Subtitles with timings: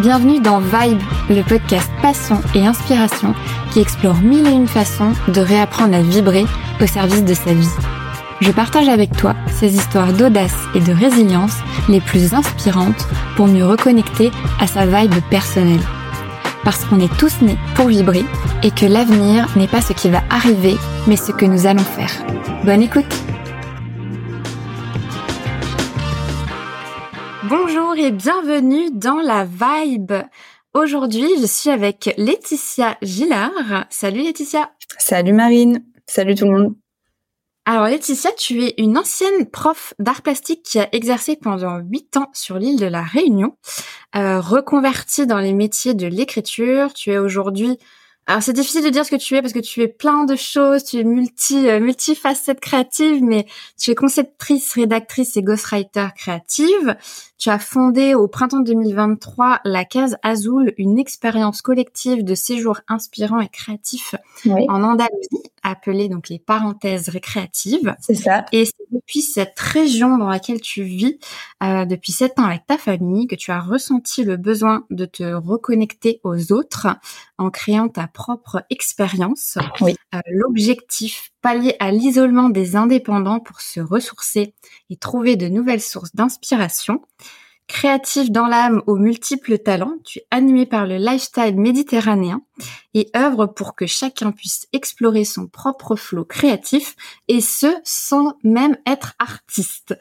[0.00, 3.34] Bienvenue dans Vibe, le podcast passion et inspiration
[3.70, 6.46] qui explore mille et une façons de réapprendre à vibrer
[6.80, 7.68] au service de sa vie.
[8.40, 11.56] Je partage avec toi ces histoires d'audace et de résilience
[11.90, 13.06] les plus inspirantes
[13.36, 15.84] pour mieux reconnecter à sa vibe personnelle.
[16.64, 18.24] Parce qu'on est tous nés pour vibrer
[18.62, 20.78] et que l'avenir n'est pas ce qui va arriver,
[21.08, 22.12] mais ce que nous allons faire.
[22.64, 23.19] Bonne écoute
[28.00, 30.14] et bienvenue dans la Vibe.
[30.72, 33.84] Aujourd'hui, je suis avec Laetitia Gillard.
[33.90, 34.70] Salut Laetitia.
[34.96, 35.84] Salut Marine.
[36.06, 36.76] Salut tout le monde.
[37.66, 42.30] Alors Laetitia, tu es une ancienne prof d'art plastique qui a exercé pendant huit ans
[42.32, 43.58] sur l'île de la Réunion,
[44.16, 46.94] euh, reconvertie dans les métiers de l'écriture.
[46.94, 47.76] Tu es aujourd'hui
[48.30, 50.36] alors c'est difficile de dire ce que tu es parce que tu es plein de
[50.36, 53.44] choses, tu es multi euh, multifacette créative, mais
[53.76, 56.96] tu es conceptrice, rédactrice et ghostwriter créative.
[57.38, 63.40] Tu as fondé au printemps 2023 la Case Azul, une expérience collective de séjour inspirant
[63.40, 64.14] et créatif
[64.46, 67.96] en Andalousie, appelée donc les parenthèses récréatives.
[67.98, 68.44] C'est ça.
[68.52, 71.18] Et c'est depuis cette région dans laquelle tu vis,
[71.62, 75.32] euh, depuis sept ans avec ta famille, que tu as ressenti le besoin de te
[75.32, 76.88] reconnecter aux autres
[77.38, 79.56] en créant ta propre expérience.
[79.80, 79.96] Oui.
[80.14, 84.52] Euh, L'objectif, pallier à l'isolement des indépendants pour se ressourcer
[84.90, 87.00] et trouver de nouvelles sources d'inspiration.
[87.66, 92.42] Créatif dans l'âme aux multiples talents, tu es animé par le lifestyle méditerranéen
[92.92, 96.96] et œuvre pour que chacun puisse explorer son propre flot créatif
[97.28, 99.98] et ce sans même être artiste.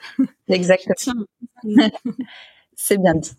[0.50, 1.26] Exactement.
[2.76, 3.32] C'est bien dit.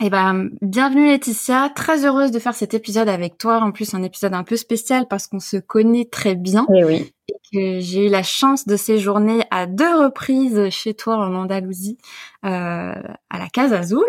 [0.00, 3.60] Eh ben, bienvenue Laetitia, très heureuse de faire cet épisode avec toi.
[3.60, 6.66] En plus, un épisode un peu spécial parce qu'on se connaît très bien.
[6.74, 7.12] Et eh oui.
[7.28, 11.96] Et que j'ai eu la chance de séjourner à deux reprises chez toi en Andalousie,
[12.44, 12.92] euh,
[13.30, 14.00] à la Casa Azul.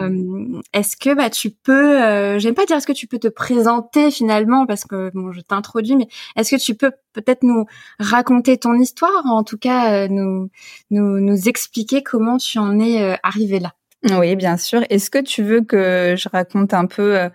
[0.00, 3.28] Euh, est-ce que bah tu peux, euh, j'aime pas dire est-ce que tu peux te
[3.28, 7.66] présenter finalement parce que bon, je t'introduis, mais est-ce que tu peux peut-être nous
[7.98, 10.50] raconter ton histoire, en tout cas euh, nous
[10.90, 13.72] nous nous expliquer comment tu en es euh, arrivé là?
[14.04, 14.82] Oui, bien sûr.
[14.90, 17.28] Est-ce que tu veux que je raconte un peu euh,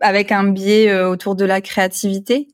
[0.00, 2.48] avec un biais euh, autour de la créativité?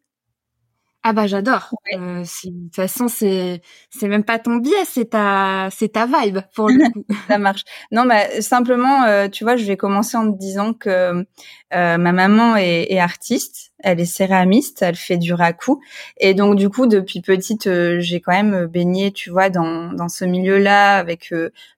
[1.07, 1.69] Ah bah j'adore.
[1.95, 3.61] Euh, de toute façon c'est
[3.91, 7.05] c'est même pas ton biais, c'est ta c'est ta vibe pour le coup.
[7.29, 7.65] Ça marche.
[7.93, 11.27] Non bah simplement tu vois je vais commencer en te disant que
[11.73, 15.79] ma maman est, est, artiste, elle est céramiste, elle fait du raku
[16.17, 17.69] et donc du coup depuis petite
[17.99, 21.35] j'ai quand même baigné tu vois dans dans ce milieu-là avec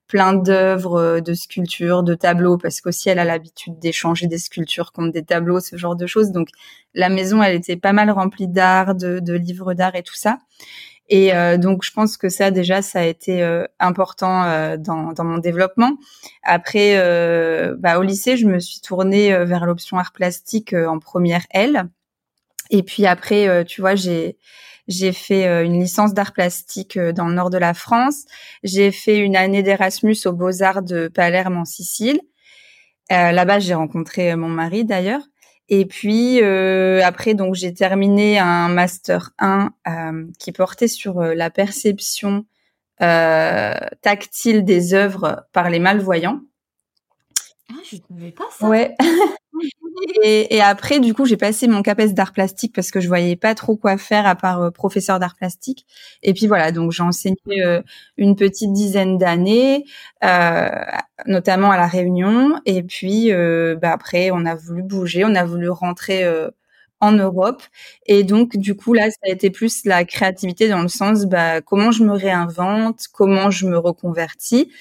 [0.09, 4.93] plein d'œuvres, euh, de sculptures, de tableaux, parce qu'aussi elle a l'habitude d'échanger des sculptures
[4.93, 6.31] contre des tableaux, ce genre de choses.
[6.31, 6.49] Donc
[6.94, 10.39] la maison, elle était pas mal remplie d'art, de, de, livres d'art et tout ça.
[11.09, 15.25] Et euh, donc je pense que ça déjà, ça a été euh, important dans, dans,
[15.25, 15.97] mon développement.
[16.43, 16.97] Après,
[17.78, 21.89] bah, au lycée, je me suis tournée vers l'option art plastique en première L.
[22.71, 24.37] Et puis après, tu vois, j'ai
[24.88, 28.24] j'ai fait euh, une licence d'art plastique euh, dans le nord de la France.
[28.62, 32.20] J'ai fait une année d'Erasmus aux Beaux-Arts de Palerme en Sicile.
[33.12, 35.22] Euh, Là-bas, j'ai rencontré euh, mon mari d'ailleurs.
[35.69, 41.50] Et puis euh, après, donc j'ai terminé un master 1 euh, qui portait sur la
[41.50, 42.44] perception
[42.98, 46.41] tactile des œuvres par les malvoyants.
[47.70, 48.68] Ah, je ne savais pas ça.
[48.68, 48.94] Ouais.
[50.22, 53.37] Et, et, après, du coup, j'ai passé mon CAPES d'art plastique parce que je voyais
[53.37, 55.87] pas trop quoi faire à part euh, professeur d'art plastique.
[56.22, 57.83] Et puis voilà, donc j'ai enseigné euh,
[58.16, 59.84] une petite dizaine d'années,
[60.25, 60.69] euh,
[61.27, 62.61] notamment à la Réunion.
[62.66, 66.25] Et puis euh, bah, après, on a voulu bouger, on a voulu rentrer
[67.00, 67.62] en Europe.
[68.06, 71.61] Et donc, du coup, là, ça a été plus la créativité dans le sens, bah,
[71.61, 74.72] comment je me réinvente, comment je me reconvertis,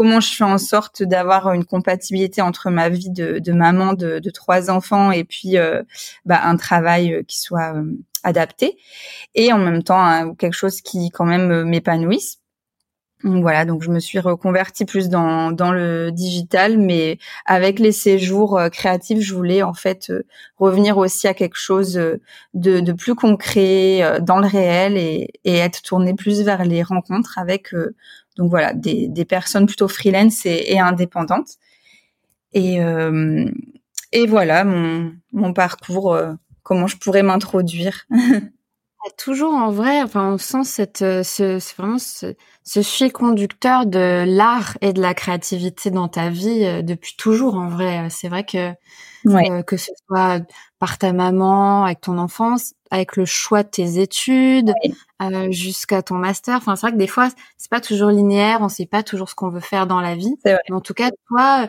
[0.00, 4.18] comment je fais en sorte d'avoir une compatibilité entre ma vie de, de maman de,
[4.18, 5.82] de, trois enfants et puis euh,
[6.24, 7.84] bah, un travail euh, qui soit euh,
[8.22, 8.78] adapté
[9.34, 12.38] et en même temps hein, quelque chose qui quand même m'épanouisse.
[13.24, 18.58] Voilà, donc je me suis reconvertie plus dans, dans le digital, mais avec les séjours
[18.72, 20.10] créatifs, je voulais en fait
[20.56, 25.82] revenir aussi à quelque chose de, de plus concret dans le réel et, et, être
[25.82, 27.74] tournée plus vers les rencontres avec
[28.36, 31.56] donc voilà, des, personnes plutôt freelance et, indépendantes.
[32.52, 33.48] Et, euh,
[34.12, 36.32] et voilà mon, parcours, euh,
[36.62, 38.06] comment je pourrais m'introduire.
[39.18, 41.22] Toujours en vrai, enfin, on sent cette, euh,
[41.76, 42.34] vraiment ce,
[42.72, 47.56] ce fil conducteur de l'art et de la créativité dans ta vie euh, depuis toujours.
[47.56, 48.70] En vrai, c'est vrai que
[49.24, 49.64] ouais.
[49.66, 50.38] que ce soit
[50.78, 54.72] par ta maman, avec ton enfance, avec le choix de tes études,
[55.20, 56.58] euh, jusqu'à ton master.
[56.58, 59.34] Enfin, c'est vrai que des fois, c'est pas toujours linéaire, on sait pas toujours ce
[59.34, 60.36] qu'on veut faire dans la vie.
[60.44, 61.68] Mais en tout cas, toi,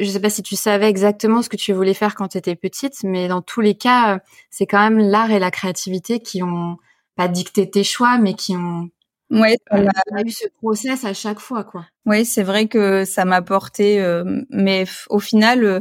[0.00, 2.56] je sais pas si tu savais exactement ce que tu voulais faire quand tu étais
[2.56, 4.18] petite, mais dans tous les cas,
[4.50, 6.76] c'est quand même l'art et la créativité qui ont
[7.14, 8.90] pas dicté tes choix, mais qui ont
[9.30, 11.84] Ouais, on a eu ce process à chaque fois, quoi.
[12.04, 15.80] Oui, c'est vrai que ça m'a porté, euh, mais au final, euh,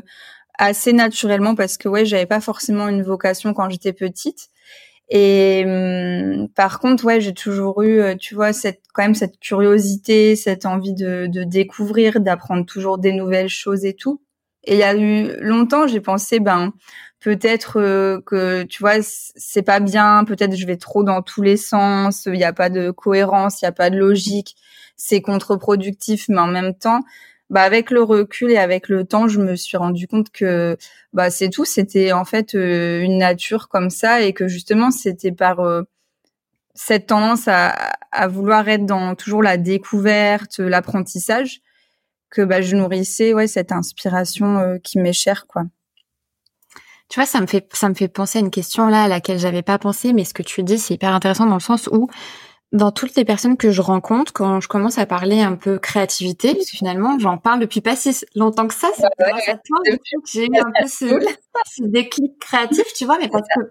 [0.60, 4.50] assez naturellement parce que ouais, j'avais pas forcément une vocation quand j'étais petite.
[5.10, 9.40] Et hum, par contre, ouais, j'ai toujours eu, euh, tu vois, cette quand même cette
[9.40, 14.22] curiosité, cette envie de, de découvrir, d'apprendre toujours des nouvelles choses et tout.
[14.66, 16.74] Et il y a eu longtemps, j'ai pensé, ben
[17.20, 21.58] peut-être euh, que tu vois, c'est pas bien, peut-être je vais trop dans tous les
[21.58, 24.56] sens, il n'y a pas de cohérence, il n'y a pas de logique,
[24.96, 27.02] c'est contre-productif, mais en même temps,
[27.50, 30.78] bah avec le recul et avec le temps, je me suis rendu compte que
[31.14, 35.32] bah c'est tout, c'était en fait euh, une nature comme ça et que justement c'était
[35.32, 35.84] par euh,
[36.76, 37.70] cette tendance à,
[38.12, 41.62] à, vouloir être dans toujours la découverte, l'apprentissage
[42.30, 45.64] que bah je nourrissais ouais cette inspiration euh, qui m'est chère quoi.
[47.10, 49.40] Tu vois, ça me fait ça me fait penser à une question là à laquelle
[49.40, 52.08] j'avais pas pensé, mais ce que tu dis c'est hyper intéressant dans le sens où
[52.72, 56.54] dans toutes les personnes que je rencontre, quand je commence à parler un peu créativité,
[56.54, 59.78] parce que finalement, j'en parle depuis pas si longtemps que ça, c'est grâce à toi
[60.32, 61.08] j'ai eu un peu ce,
[61.66, 63.62] ce, déclic créatif, tu vois, mais parce que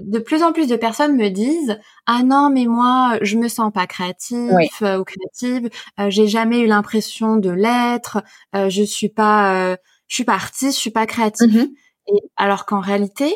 [0.00, 3.72] de plus en plus de personnes me disent ah non, mais moi, je me sens
[3.72, 5.70] pas créatif euh, ou créative,
[6.00, 8.24] euh, j'ai jamais eu l'impression de l'être,
[8.56, 9.76] euh, je suis pas,
[10.08, 11.52] je suis pas artiste, je suis pas créatif.
[11.52, 11.70] Mm-hmm.
[12.08, 13.32] Et alors qu'en réalité,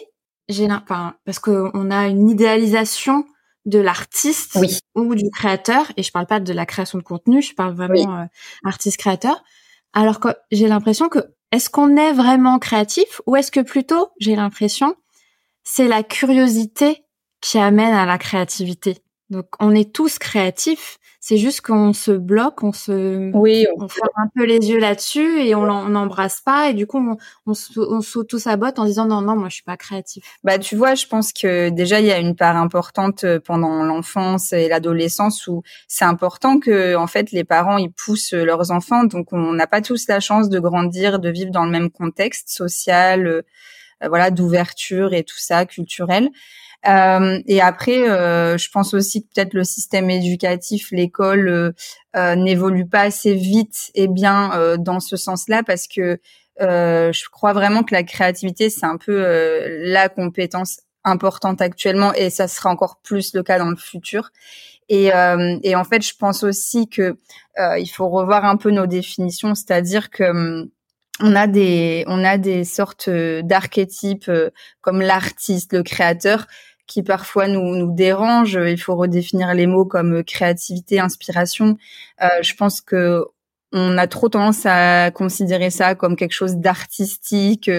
[0.48, 3.24] j'ai, enfin, parce qu'on a une idéalisation
[3.64, 4.58] de l'artiste
[4.94, 8.20] ou du créateur et je parle pas de la création de contenu je parle vraiment
[8.20, 8.24] euh,
[8.64, 9.42] artiste créateur.
[9.92, 11.20] Alors que j'ai l'impression que
[11.52, 14.96] est-ce qu'on est vraiment créatif ou est-ce que plutôt j'ai l'impression
[15.64, 17.04] c'est la curiosité
[17.40, 18.98] qui amène à la créativité?
[19.32, 24.08] Donc on est tous créatifs c'est juste qu'on se bloque, on se, oui, on, ferme
[24.16, 28.00] un peu les yeux là-dessus et on n'embrasse pas et du coup on, on, on
[28.00, 30.24] s'auto-sabote en disant non non moi je suis pas créatif.
[30.42, 33.84] Bah tu vois, je pense que déjà il y a une part importante euh, pendant
[33.84, 39.04] l'enfance et l'adolescence où c'est important que en fait les parents ils poussent leurs enfants
[39.04, 42.48] donc on n'a pas tous la chance de grandir, de vivre dans le même contexte
[42.48, 43.42] social, euh,
[44.08, 46.30] voilà d'ouverture et tout ça culturel.
[46.86, 51.74] Euh, et après, euh, je pense aussi que peut-être le système éducatif, l'école,
[52.16, 56.18] euh, n'évolue pas assez vite et bien dans ce sens-là parce que
[56.58, 59.24] je crois vraiment que la créativité, c'est un peu
[59.84, 64.30] la compétence importante actuellement et ça sera encore plus le cas dans le futur.
[64.88, 65.10] Et,
[65.62, 67.16] et en fait, je pense aussi que
[67.58, 70.68] il faut revoir un peu nos définitions, c'est-à-dire que hum,
[71.20, 74.30] on a des on a des sortes d'archétypes
[74.80, 76.46] comme l'artiste, le créateur
[76.86, 78.54] qui parfois nous, nous dérange.
[78.54, 81.76] Il faut redéfinir les mots comme créativité, inspiration.
[82.22, 83.24] Euh, je pense que
[83.72, 87.70] on a trop tendance à considérer ça comme quelque chose d'artistique.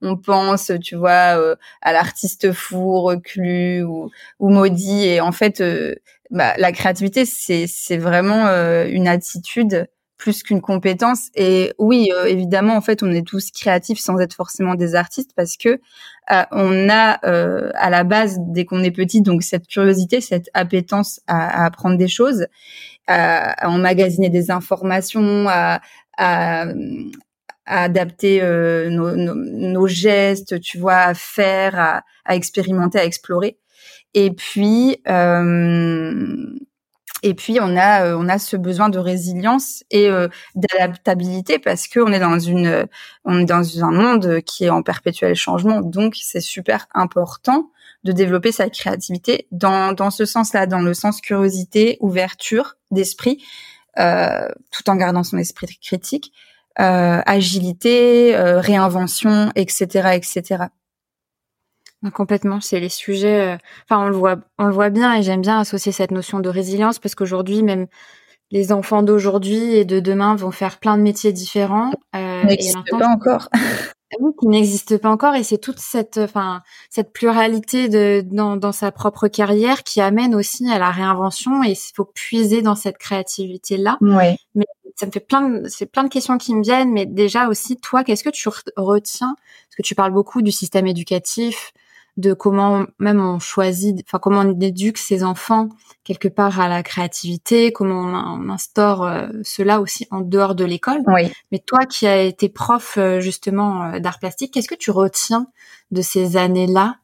[0.00, 5.04] On pense, tu vois, euh, à l'artiste fou, reclus ou, ou, maudit.
[5.04, 5.94] Et en fait, euh,
[6.30, 9.88] bah, la créativité, c'est, vraiment euh, une attitude
[10.22, 11.30] plus qu'une compétence.
[11.34, 15.32] Et oui, euh, évidemment, en fait, on est tous créatifs sans être forcément des artistes
[15.34, 15.80] parce que
[16.30, 20.48] euh, on a euh, à la base, dès qu'on est petit, donc cette curiosité, cette
[20.54, 22.46] appétence à, apprendre des choses,
[23.08, 25.80] à, emmagasiner des informations, à,
[27.66, 28.40] adapter
[28.90, 33.58] nos, gestes, tu vois, à faire, à, à expérimenter, à explorer.
[34.14, 34.98] Et puis,
[37.22, 41.86] et puis on a euh, on a ce besoin de résilience et euh, d'adaptabilité parce
[41.88, 42.86] que on est dans une
[43.24, 45.80] on est dans un monde qui est en perpétuel changement.
[45.80, 47.70] Donc c'est super important
[48.04, 53.42] de développer sa créativité dans dans ce sens-là, dans le sens curiosité, ouverture d'esprit,
[53.98, 56.32] euh, tout en gardant son esprit critique,
[56.80, 60.64] euh, agilité, euh, réinvention, etc., etc.
[62.10, 63.54] Complètement, c'est les sujets.
[63.54, 66.40] Euh, enfin, on le voit, on le voit bien, et j'aime bien associer cette notion
[66.40, 67.86] de résilience parce qu'aujourd'hui, même
[68.50, 71.92] les enfants d'aujourd'hui et de demain vont faire plein de métiers différents.
[72.14, 73.48] Euh, n'existe pas encore.
[74.20, 78.72] oui, qui n'existe pas encore, et c'est toute cette, enfin, cette pluralité de dans, dans
[78.72, 81.62] sa propre carrière qui amène aussi à la réinvention.
[81.64, 83.96] Et il faut puiser dans cette créativité là.
[84.00, 84.36] Ouais.
[84.54, 84.66] Mais
[84.96, 86.92] ça me fait plein, de, c'est plein de questions qui me viennent.
[86.92, 89.34] Mais déjà aussi, toi, qu'est-ce que tu retiens?
[89.36, 91.72] Parce que tu parles beaucoup du système éducatif
[92.16, 95.68] de comment même on choisit, enfin comment on éduque ses enfants
[96.04, 101.00] quelque part à la créativité, comment on, instaure euh, cela aussi en dehors de l'école.
[101.06, 101.30] Oui.
[101.52, 105.46] Mais toi qui as été prof euh, justement euh, d'art plastique, qu'est-ce que tu retiens
[105.90, 106.96] de ces années-là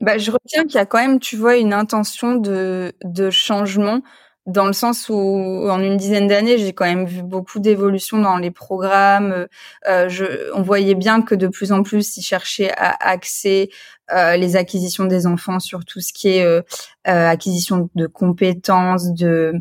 [0.00, 4.02] bah, je retiens qu'il y a quand même, tu vois, une intention de, de changement
[4.48, 8.38] dans le sens où en une dizaine d'années, j'ai quand même vu beaucoup d'évolutions dans
[8.38, 9.46] les programmes.
[9.86, 10.24] Euh, je,
[10.54, 13.70] on voyait bien que de plus en plus, ils cherchaient à axer
[14.10, 16.62] euh, les acquisitions des enfants sur tout ce qui est euh,
[17.06, 19.52] euh acquisition de compétences, de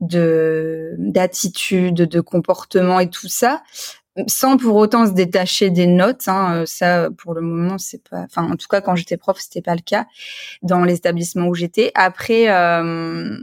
[0.00, 3.62] de d'attitudes, de comportements et tout ça
[4.26, 6.28] sans pour autant se détacher des notes.
[6.28, 8.18] Hein, ça, pour le moment, c'est pas.
[8.24, 10.06] Enfin, en tout cas, quand j'étais prof, c'était pas le cas
[10.62, 11.92] dans l'établissement où j'étais.
[11.94, 13.38] Après, euh,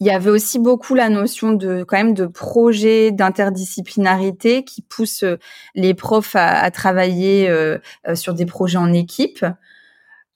[0.00, 5.22] il y avait aussi beaucoup la notion de quand même de projet d'interdisciplinarité qui pousse
[5.22, 5.36] euh,
[5.74, 9.44] les profs à, travailler euh, euh, sur des projets en équipe.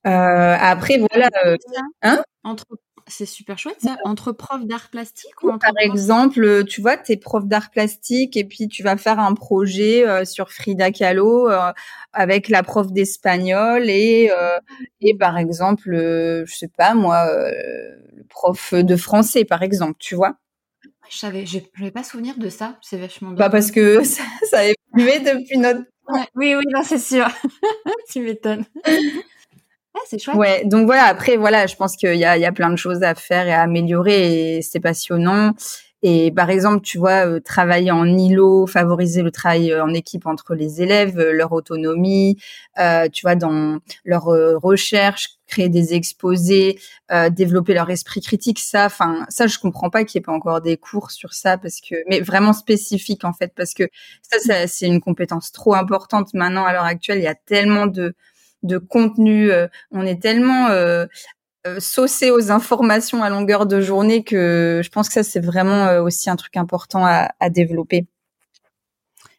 [0.04, 1.28] après voilà,
[2.02, 2.22] hein?
[2.44, 2.64] Entre
[3.06, 3.96] c'est super chouette ça.
[4.04, 8.44] Entre profs d'art plastique ou Par exemple, tu vois, tu es prof d'art plastique et
[8.44, 11.48] puis tu vas faire un projet sur Frida Kahlo
[12.12, 14.30] avec la prof d'espagnol et
[15.00, 20.36] et par exemple, je sais pas moi, le prof de français par exemple, tu vois?
[21.08, 22.76] Je savais, je n'avais pas souvenir de ça.
[22.82, 23.38] C'est vachement bien.
[23.38, 25.82] Bah parce que ça, ça a évolué depuis notre.
[26.34, 27.28] oui, oui, c'est sûr.
[28.10, 28.64] tu m'étonnes.
[29.96, 30.36] Ah, c'est chouette.
[30.36, 32.76] Ouais, donc voilà, après, voilà, je pense qu'il y a, il y a plein de
[32.76, 35.54] choses à faire et à améliorer et c'est passionnant.
[36.02, 40.26] Et par exemple, tu vois, euh, travailler en îlot, favoriser le travail euh, en équipe
[40.26, 42.36] entre les élèves, euh, leur autonomie,
[42.78, 46.78] euh, tu vois, dans leur recherche, créer des exposés,
[47.30, 50.60] développer leur esprit critique, ça, enfin, ça, je comprends pas qu'il n'y ait pas encore
[50.60, 53.84] des cours sur ça parce que, mais vraiment spécifique en fait, parce que
[54.22, 57.18] ça, ça c'est une compétence trop importante maintenant à l'heure actuelle.
[57.18, 58.14] Il y a tellement de
[58.62, 59.50] de contenu.
[59.50, 61.06] Euh, on est tellement euh,
[61.66, 65.96] euh, saucé aux informations à longueur de journée que je pense que ça c'est vraiment
[65.98, 68.06] aussi un truc important à, développer.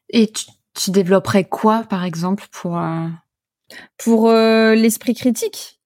[0.09, 2.79] Et tu, développerais quoi par exemple pour
[3.97, 5.76] pour l'esprit critique?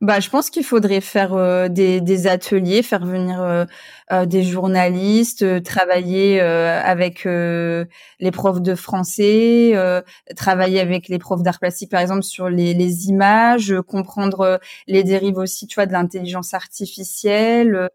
[0.00, 3.64] Bah, je pense qu'il faudrait faire euh, des, des, ateliers, faire venir euh,
[4.12, 9.74] euh, des journalistes, travailler avec les profs de français,
[10.36, 15.38] travailler avec les profs d'art plastique, par exemple, sur les, les images, comprendre les dérives
[15.38, 17.90] aussi, tu vois, de l'intelligence artificielle.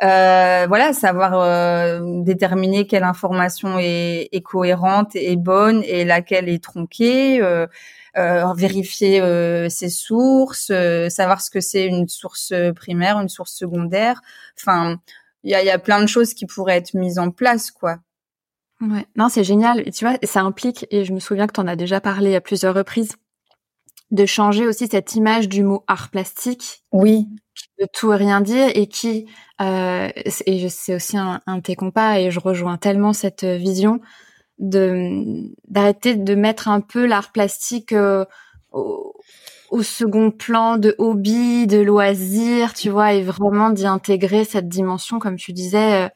[0.00, 7.40] voilà, savoir déterminer quelle information est, est, cohérente et bonne et laquelle est tronquée.
[8.16, 13.52] Euh, vérifier euh, ses sources, euh, savoir ce que c'est une source primaire, une source
[13.52, 14.20] secondaire.
[14.58, 14.98] Enfin,
[15.44, 17.98] il y a, y a plein de choses qui pourraient être mises en place, quoi.
[18.80, 19.06] Ouais.
[19.14, 19.86] Non, c'est génial.
[19.86, 22.34] Et tu vois, ça implique, et je me souviens que tu en as déjà parlé
[22.34, 23.14] à plusieurs reprises,
[24.10, 26.82] de changer aussi cette image du mot art plastique.
[26.90, 27.28] Oui.
[27.78, 29.26] De tout et rien dire et qui,
[29.60, 34.00] euh, et c'est aussi un, un de tes compas et je rejoins tellement cette vision
[34.60, 38.24] de d'arrêter de mettre un peu l'art plastique euh,
[38.72, 45.18] au, second plan de hobby, de loisir, tu vois, et vraiment d'y intégrer cette dimension,
[45.18, 46.08] comme tu disais, euh,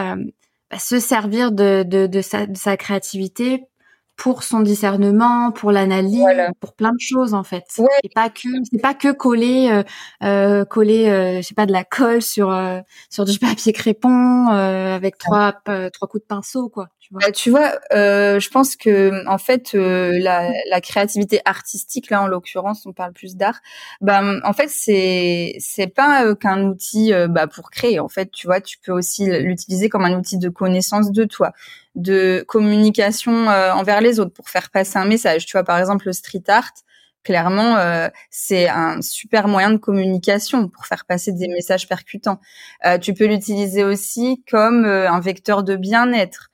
[0.00, 0.24] euh
[0.70, 3.66] bah, se servir de, de, de, sa, de sa créativité
[4.16, 6.24] pour son discernement, pour l'analyse,
[6.60, 7.64] pour plein de choses en fait.
[8.02, 9.82] Et pas que c'est pas que coller euh,
[10.22, 12.80] euh coller euh, je sais pas de la colle sur euh,
[13.10, 15.52] sur du papier crépon avec trois
[15.92, 16.88] trois coups de pinceau quoi.
[16.98, 22.22] Tu vois, bah, tu vois je pense que en fait la, la créativité artistique là
[22.22, 23.60] en l'occurrence on parle plus d'art.
[24.00, 28.60] Bah en fait c'est c'est pas qu'un outil bah pour créer en fait tu vois
[28.62, 31.52] tu peux aussi l'utiliser comme un outil de connaissance de toi
[31.96, 35.46] de communication euh, envers les autres pour faire passer un message.
[35.46, 36.72] Tu vois, par exemple, le street art,
[37.24, 42.38] clairement, euh, c'est un super moyen de communication pour faire passer des messages percutants.
[42.84, 46.50] Euh, tu peux l'utiliser aussi comme un vecteur de bien-être.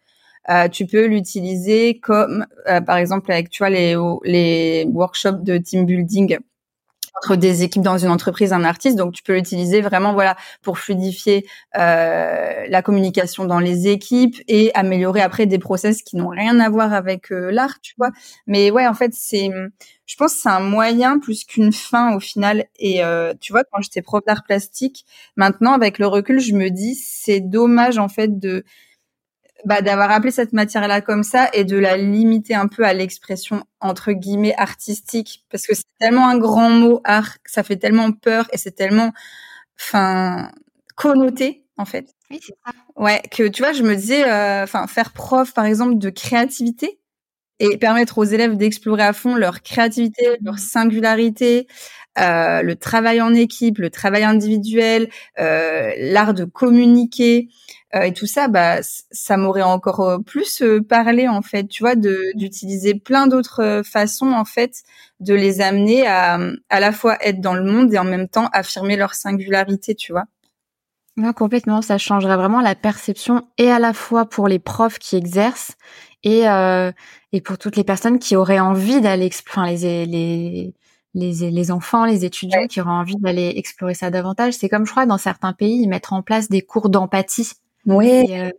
[0.73, 2.47] tu peux l'utiliser comme,
[2.87, 6.39] par exemple, avec tu vois les, les workshops de team building
[7.17, 8.97] entre des équipes dans une entreprise, un artiste.
[8.97, 11.47] Donc, tu peux l'utiliser vraiment, voilà, pour fluidifier
[11.79, 16.69] euh, la communication dans les équipes et améliorer après des process qui n'ont rien à
[16.69, 18.11] voir avec euh, l'art, tu vois.
[18.47, 19.51] Mais ouais, en fait, c'est,
[20.07, 22.67] je pense, c'est un moyen plus qu'une fin au final.
[22.79, 25.05] Et euh, tu vois, quand j'étais prof d'art plastique,
[25.37, 28.65] maintenant, avec le recul, je me dis, c'est dommage en fait de
[29.65, 33.65] bah, d'avoir appelé cette matière-là comme ça et de la limiter un peu à l'expression
[33.81, 38.49] entre guillemets artistique parce que c'est tellement un grand mot art, ça fait tellement peur
[38.53, 39.13] et c'est tellement,
[39.81, 40.51] enfin,
[40.97, 42.15] connoté en fait.
[42.31, 42.73] Oui, c'est ça.
[42.97, 46.99] Ouais, que tu vois, je me disais, euh, enfin, faire preuve par exemple de créativité
[47.61, 51.67] et permettre aux élèves d'explorer à fond leur créativité, leur singularité,
[52.19, 55.09] euh, le travail en équipe, le travail individuel,
[55.41, 57.49] euh, l'art de communiquer
[57.95, 61.83] euh, et tout ça, bah ça m'aurait encore euh, plus euh, parlé en fait, tu
[61.83, 64.83] vois, d'utiliser plein d'autres façons en fait
[65.21, 66.39] de les amener à
[66.71, 70.13] à la fois être dans le monde et en même temps affirmer leur singularité, tu
[70.13, 70.25] vois.
[71.17, 71.83] Non, complètement.
[71.83, 75.73] Ça changerait vraiment la perception et à la fois pour les profs qui exercent
[76.23, 76.91] et euh,
[77.33, 80.75] et pour toutes les personnes qui auraient envie d'aller, enfin les les
[81.15, 84.55] les les enfants, les étudiants qui auraient envie d'aller explorer ça davantage.
[84.55, 87.53] C'est comme je crois dans certains pays ils mettent en place des cours d'empathie.
[87.87, 88.27] Oui.
[88.31, 88.51] Euh,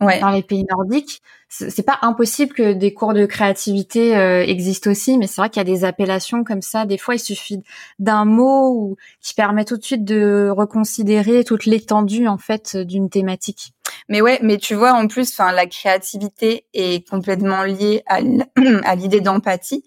[0.00, 0.20] ouais.
[0.20, 1.22] dans les pays nordiques.
[1.48, 5.60] C'est pas impossible que des cours de créativité euh, existent aussi, mais c'est vrai qu'il
[5.60, 6.84] y a des appellations comme ça.
[6.84, 7.62] Des fois, il suffit
[7.98, 13.08] d'un mot ou, qui permet tout de suite de reconsidérer toute l'étendue en fait d'une
[13.08, 13.72] thématique.
[14.08, 18.20] Mais ouais, mais tu vois, en plus, enfin, la créativité est complètement liée à
[18.96, 19.84] l'idée d'empathie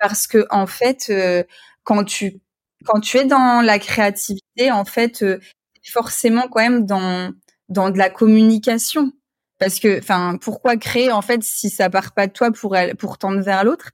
[0.00, 1.44] parce que en fait, euh,
[1.84, 2.40] quand tu
[2.84, 5.38] quand tu es dans la créativité, en fait, euh,
[5.84, 7.30] forcément quand même dans
[7.70, 9.12] dans de la communication.
[9.58, 13.18] Parce que enfin pourquoi créer en fait si ça part pas de toi pour pour
[13.18, 13.90] tendre vers l'autre?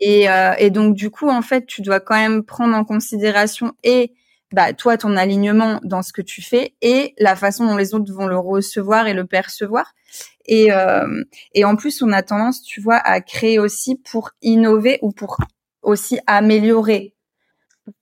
[0.00, 3.72] Et, euh, et donc du coup en fait tu dois quand même prendre en considération
[3.82, 4.12] et
[4.52, 8.12] bah toi ton alignement dans ce que tu fais et la façon dont les autres
[8.12, 9.92] vont le recevoir et le percevoir.
[10.46, 14.98] Et euh, et en plus on a tendance tu vois à créer aussi pour innover
[15.02, 15.38] ou pour
[15.82, 17.14] aussi améliorer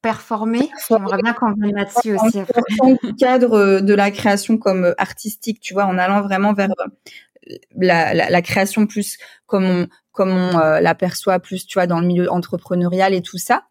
[0.03, 0.71] performer.
[0.89, 2.41] J'aimerais bien qu'on vienne là-dessus aussi.
[2.81, 8.15] En cadre de la création comme artistique, tu vois, en allant vraiment vers euh, la,
[8.15, 12.07] la, la création plus comme on, comme on euh, l'aperçoit plus, tu vois, dans le
[12.07, 13.65] milieu entrepreneurial et tout ça.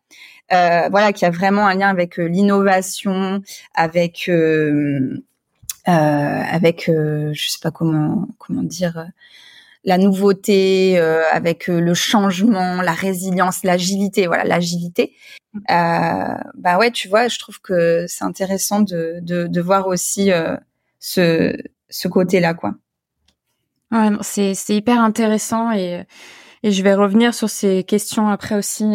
[0.53, 3.41] Euh, voilà, qui a vraiment un lien avec euh, l'innovation,
[3.73, 5.17] avec euh,
[5.87, 9.07] avec je sais pas comment comment dire
[9.85, 15.13] la nouveauté, euh, avec euh, le changement, la résilience, l'agilité, voilà, l'agilité.
[15.53, 15.59] Mm.
[15.71, 20.31] Euh, bah ouais, tu vois, je trouve que c'est intéressant de, de, de, voir aussi
[20.31, 20.57] euh,
[20.99, 21.55] ce,
[21.89, 22.73] ce côté-là, quoi.
[23.91, 26.03] Ouais, c'est c'est hyper intéressant et
[26.63, 28.85] et je vais revenir sur ces questions après aussi.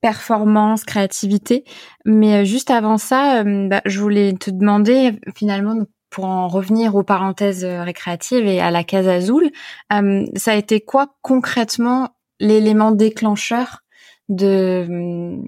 [0.00, 1.62] performance, créativité.
[2.04, 5.76] Mais juste avant ça, bah, je voulais te demander finalement
[6.12, 9.50] pour en revenir aux parenthèses euh, récréatives et à la case Azul,
[9.92, 13.80] euh, ça a été quoi concrètement l'élément déclencheur
[14.28, 15.38] de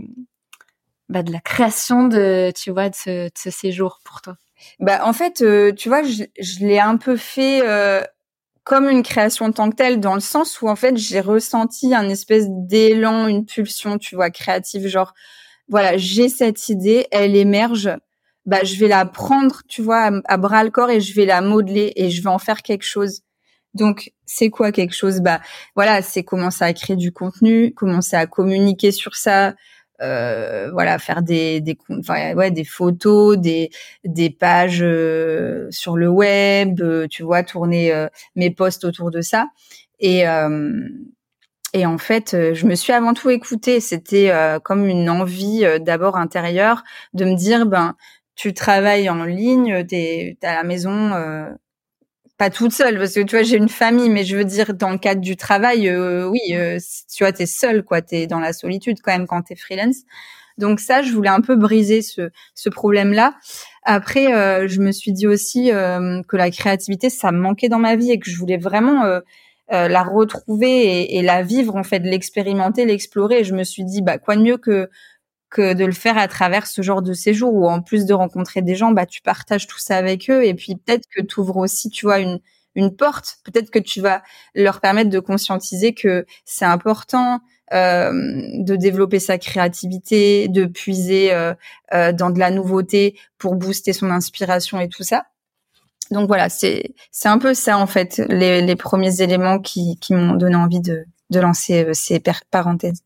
[1.11, 4.37] bah, de la création de tu vois de ce, de ce séjour pour toi?
[4.81, 8.03] Bah en fait, euh, tu vois, je, je l'ai un peu fait euh,
[8.65, 11.95] comme une création en tant que telle, dans le sens où en fait j'ai ressenti
[11.95, 15.13] un espèce d'élan, une pulsion, tu vois, créative, genre
[15.69, 17.91] voilà, j'ai cette idée, elle émerge
[18.47, 21.41] bah je vais la prendre, tu vois, à, bras le corps et je vais la
[21.41, 23.23] modeler et je vais en faire quelque chose.
[23.75, 25.21] Donc c'est quoi quelque chose?
[25.21, 25.41] Bah
[25.75, 29.55] voilà, c'est commencer à créer du contenu, commencer à communiquer sur ça,
[30.03, 31.77] euh, voilà, faire des des
[32.07, 33.71] ouais des photos, des
[34.05, 39.21] des pages euh, sur le web, euh, tu vois, tourner euh, mes posts autour de
[39.21, 39.49] ça
[40.01, 40.25] et
[41.77, 43.81] et en fait, je me suis avant tout écoutée.
[43.81, 47.97] C'était comme une envie d'abord intérieure de me dire, ben
[48.37, 51.51] tu travailles en ligne, t'es à la maison, euh,
[52.37, 54.91] pas toute seule, parce que tu vois, j'ai une famille, mais je veux dire, dans
[54.91, 56.79] le cadre du travail, euh, oui, euh,
[57.15, 59.99] tu vois, t'es seule, quoi, t'es dans la solitude quand même quand t'es freelance.
[60.59, 63.35] Donc ça, je voulais un peu briser ce, ce problème-là.
[63.83, 68.13] Après, je me suis dit aussi que la créativité, ça me manquait dans ma vie
[68.13, 69.03] et que je voulais vraiment
[69.69, 73.41] la retrouver et, et, la vivre, en fait, l'expérimenter, l'explorer.
[73.41, 74.89] Et je me suis dit, bah, quoi de mieux que
[75.61, 78.75] de le faire à travers ce genre de séjour où en plus de rencontrer des
[78.75, 81.91] gens, bah tu partages tout ça avec eux et puis peut-être que tu ouvres aussi,
[81.91, 82.41] tu vois, une
[82.75, 83.39] une porte.
[83.45, 84.23] Peut-être que tu vas
[84.55, 87.41] leur permettre de conscientiser que c'est important
[87.73, 88.13] euh,
[88.63, 91.55] de développer sa créativité, de puiser euh,
[91.95, 95.25] euh, dans de la nouveauté pour booster son inspiration et tout ça.
[96.11, 100.15] Donc voilà, c'est c'est un peu ça en fait les, les premiers éléments qui qui
[100.15, 103.03] m'ont donné envie de de lancer ces parenthèses.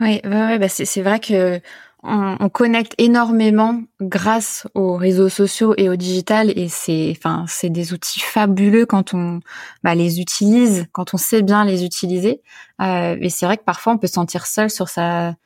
[0.00, 1.60] Oui, ouais, bah c'est vrai que
[2.02, 7.68] on, on, connecte énormément grâce aux réseaux sociaux et au digital et c'est enfin c'est
[7.68, 9.40] des outils fabuleux quand on
[9.84, 12.40] bah, les utilise, quand on sait bien les utiliser.
[12.80, 15.36] Euh, et c'est vrai que parfois on peut se sentir seul sur sa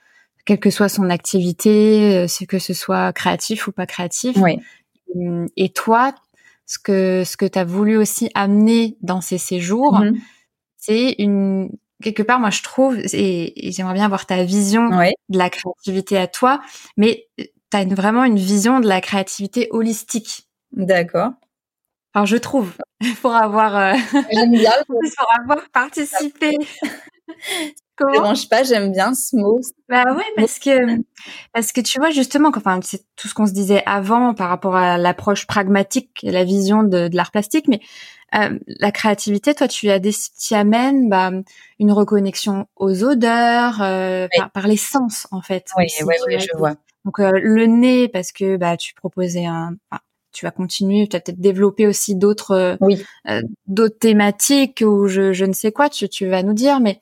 [0.44, 4.36] quelle que soit son activité, euh, que ce soit créatif ou pas créatif.
[4.36, 4.60] Oui.
[5.56, 6.14] Et toi,
[6.66, 10.20] ce que ce que tu as voulu aussi amener dans ces séjours, mm-hmm.
[10.76, 11.70] c'est une
[12.02, 16.26] quelque part, moi, je trouve, et, j'aimerais bien avoir ta vision de la créativité à
[16.26, 16.60] toi,
[16.96, 20.48] mais euh, tu as vraiment une vision de la créativité holistique.
[20.72, 21.32] D'accord.
[22.14, 22.72] Alors, je trouve,
[23.22, 23.94] pour avoir, euh,
[24.86, 26.56] pour avoir participé.
[27.96, 28.10] Comment?
[28.10, 29.60] Ne dérange pas, j'aime bien ce mot.
[29.88, 31.00] Bah ouais, parce que
[31.52, 34.76] parce que tu vois justement, enfin c'est tout ce qu'on se disait avant par rapport
[34.76, 37.80] à l'approche pragmatique et la vision de, de l'art plastique, mais
[38.34, 41.30] euh, la créativité, toi, tu as des, tu amènes bah,
[41.78, 45.68] une reconnexion aux odeurs, euh, par, les sens, en fait.
[45.76, 46.74] Oui, oui, oui, je vois.
[47.04, 49.76] Donc le nez parce que bah tu proposais un,
[50.32, 52.78] tu vas continuer, tu vas peut-être développer aussi d'autres
[53.66, 57.00] d'autres thématiques ou je, je ne sais quoi, tu, tu vas nous dire, mais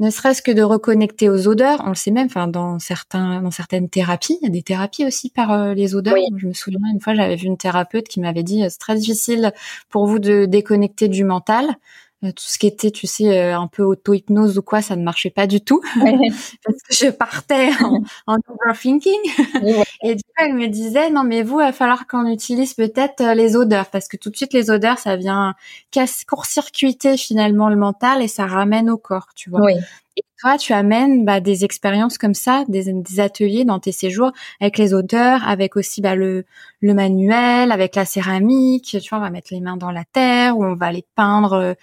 [0.00, 1.82] ne serait-ce que de reconnecter aux odeurs.
[1.84, 5.06] On le sait même, enfin dans certains dans certaines thérapies, il y a des thérapies
[5.06, 6.16] aussi par euh, les odeurs.
[6.36, 8.96] Je me souviens une fois, j'avais vu une thérapeute qui m'avait dit euh, c'est très
[8.96, 9.52] difficile
[9.90, 11.76] pour vous de déconnecter du mental.
[12.22, 15.02] Euh, tout ce qui était, tu sais, euh, un peu auto-hypnose ou quoi, ça ne
[15.02, 15.80] marchait pas du tout.
[15.94, 19.20] parce que je partais en, en overthinking.
[20.02, 23.22] Et du coup, elle me disait, non, mais vous, il va falloir qu'on utilise peut-être
[23.22, 25.54] euh, les odeurs, parce que tout de suite, les odeurs, ça vient
[25.90, 29.62] casse, court-circuiter finalement le mental et ça ramène au corps, tu vois.
[29.62, 29.74] Oui.
[30.18, 34.32] Et toi, tu amènes bah, des expériences comme ça, des, des, ateliers dans tes séjours
[34.60, 36.44] avec les odeurs, avec aussi bah, le,
[36.82, 38.98] le manuel, avec la céramique.
[39.00, 41.76] Tu vois, on va mettre les mains dans la terre ou on va les peindre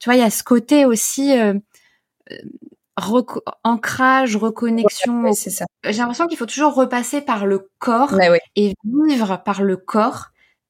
[0.00, 1.54] tu vois, il y a ce côté aussi euh,
[2.32, 2.36] euh
[3.64, 5.32] ancrage, reconnexion.
[5.32, 5.64] c'est ça.
[5.84, 8.14] J'ai l'impression qu'il faut toujours repasser par le corps
[8.56, 10.26] et vivre par le corps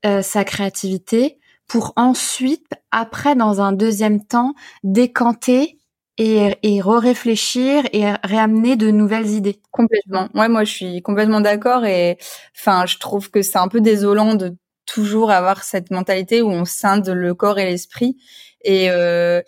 [0.06, 5.78] euh, sa créativité pour ensuite, après, dans un deuxième temps, décanter
[6.18, 9.60] et, et re-réfléchir et réamener de nouvelles idées.
[9.70, 10.28] Complètement.
[10.34, 12.18] Ouais, moi, je suis complètement d'accord et
[12.56, 16.64] enfin, je trouve que c'est un peu désolant de toujours avoir cette mentalité où on
[16.64, 18.16] scinde le corps et l'esprit
[18.62, 19.42] et euh,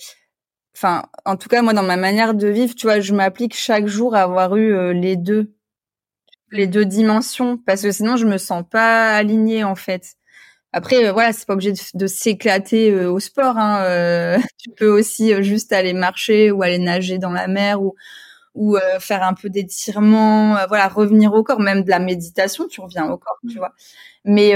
[0.76, 3.86] enfin, en tout cas, moi, dans ma manière de vivre, tu vois, je m'applique chaque
[3.86, 5.52] jour à avoir eu euh, les deux,
[6.50, 10.14] les deux dimensions, parce que sinon, je me sens pas alignée en fait.
[10.72, 13.58] Après, euh, voilà, c'est pas obligé de, s'éclater au sport.
[13.58, 17.94] Hein, tu peux aussi juste aller marcher ou aller nager dans la mer ou
[18.54, 23.08] ou faire un peu d'étirement, voilà, revenir au corps, même de la méditation, tu reviens
[23.08, 23.58] au corps, tu mmh.
[23.58, 23.72] vois.
[24.26, 24.52] Mais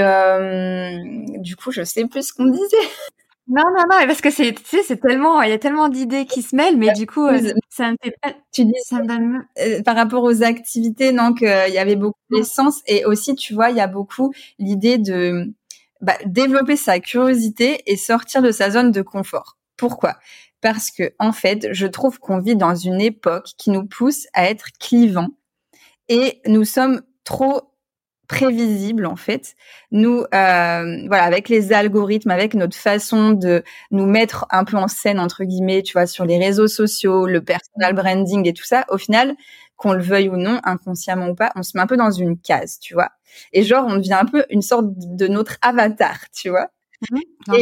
[1.39, 2.77] du coup, je sais plus ce qu'on disait.
[3.49, 6.25] Non, non, non, parce que c'est, tu sais, c'est tellement, il y a tellement d'idées
[6.25, 9.07] qui se mêlent, mais du coup, euh, ça me fait pas, tu dis, ça me
[9.07, 9.45] donne...
[9.59, 13.69] Euh, par rapport aux activités, non, qu'il y avait beaucoup d'essence, et aussi, tu vois,
[13.69, 15.53] il y a beaucoup l'idée de
[16.01, 19.57] bah, développer sa curiosité et sortir de sa zone de confort.
[19.77, 20.17] Pourquoi?
[20.59, 24.49] Parce que, en fait, je trouve qu'on vit dans une époque qui nous pousse à
[24.49, 25.29] être clivants,
[26.09, 27.61] et nous sommes trop
[28.27, 29.55] prévisible en fait.
[29.91, 34.87] Nous, euh, voilà, avec les algorithmes, avec notre façon de nous mettre un peu en
[34.87, 38.85] scène entre guillemets, tu vois, sur les réseaux sociaux, le personal branding et tout ça,
[38.89, 39.35] au final,
[39.77, 42.37] qu'on le veuille ou non, inconsciemment ou pas, on se met un peu dans une
[42.39, 43.11] case, tu vois.
[43.53, 46.69] Et genre, on devient un peu une sorte de notre avatar, tu vois.
[47.11, 47.59] Mmh.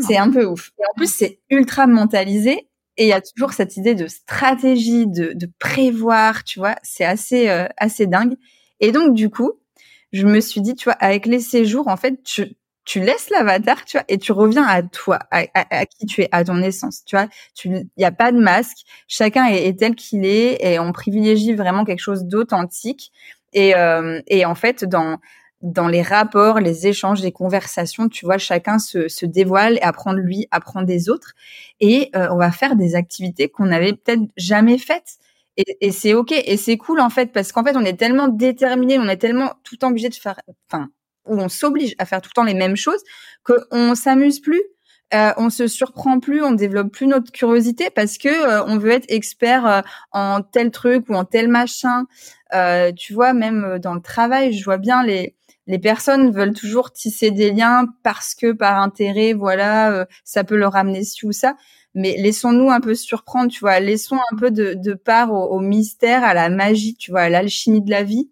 [0.00, 0.70] c'est un peu ouf.
[0.78, 2.68] Et en plus, c'est ultra mentalisé.
[2.98, 6.76] Et il y a toujours cette idée de stratégie, de, de prévoir, tu vois.
[6.82, 8.36] C'est assez, euh, assez dingue.
[8.80, 9.52] Et donc, du coup,
[10.12, 13.84] je me suis dit, tu vois, avec les séjours, en fait, tu, tu laisses l'avatar,
[13.84, 17.16] tu vois, et tu reviens à toi, à, qui tu es, à ton essence, tu
[17.16, 17.28] vois.
[17.64, 21.84] Il n'y a pas de masque, chacun est, tel qu'il est, et on privilégie vraiment
[21.84, 23.12] quelque chose d'authentique.
[23.52, 25.18] Et, euh, et en fait, dans
[25.62, 30.12] dans les rapports, les échanges, les conversations, tu vois, chacun se, se dévoile et apprend
[30.12, 31.32] de lui, apprend des autres.
[31.80, 35.16] Et euh, on va faire des activités qu'on n'avait peut-être jamais faites.
[35.56, 38.28] Et, et c'est ok et c'est cool en fait parce qu'en fait on est tellement
[38.28, 40.40] déterminé, on est tellement tout le temps obligé de faire,
[40.70, 40.88] enfin
[41.26, 43.02] où on s'oblige à faire tout le temps les mêmes choses
[43.42, 44.62] qu'on s'amuse plus,
[45.14, 48.90] euh, on se surprend plus, on développe plus notre curiosité parce que euh, on veut
[48.90, 49.80] être expert euh,
[50.12, 52.06] en tel truc ou en tel machin.
[52.54, 55.34] Euh, tu vois, même dans le travail, je vois bien les
[55.68, 60.76] les personnes veulent toujours tisser des liens parce que par intérêt, voilà, ça peut leur
[60.76, 61.56] amener ci ou ça
[61.96, 66.34] mais laissons-nous un peu surprendre, tu vois, laissons un peu de, part au, mystère, à
[66.34, 68.30] la magie, tu vois, à l'alchimie de la vie.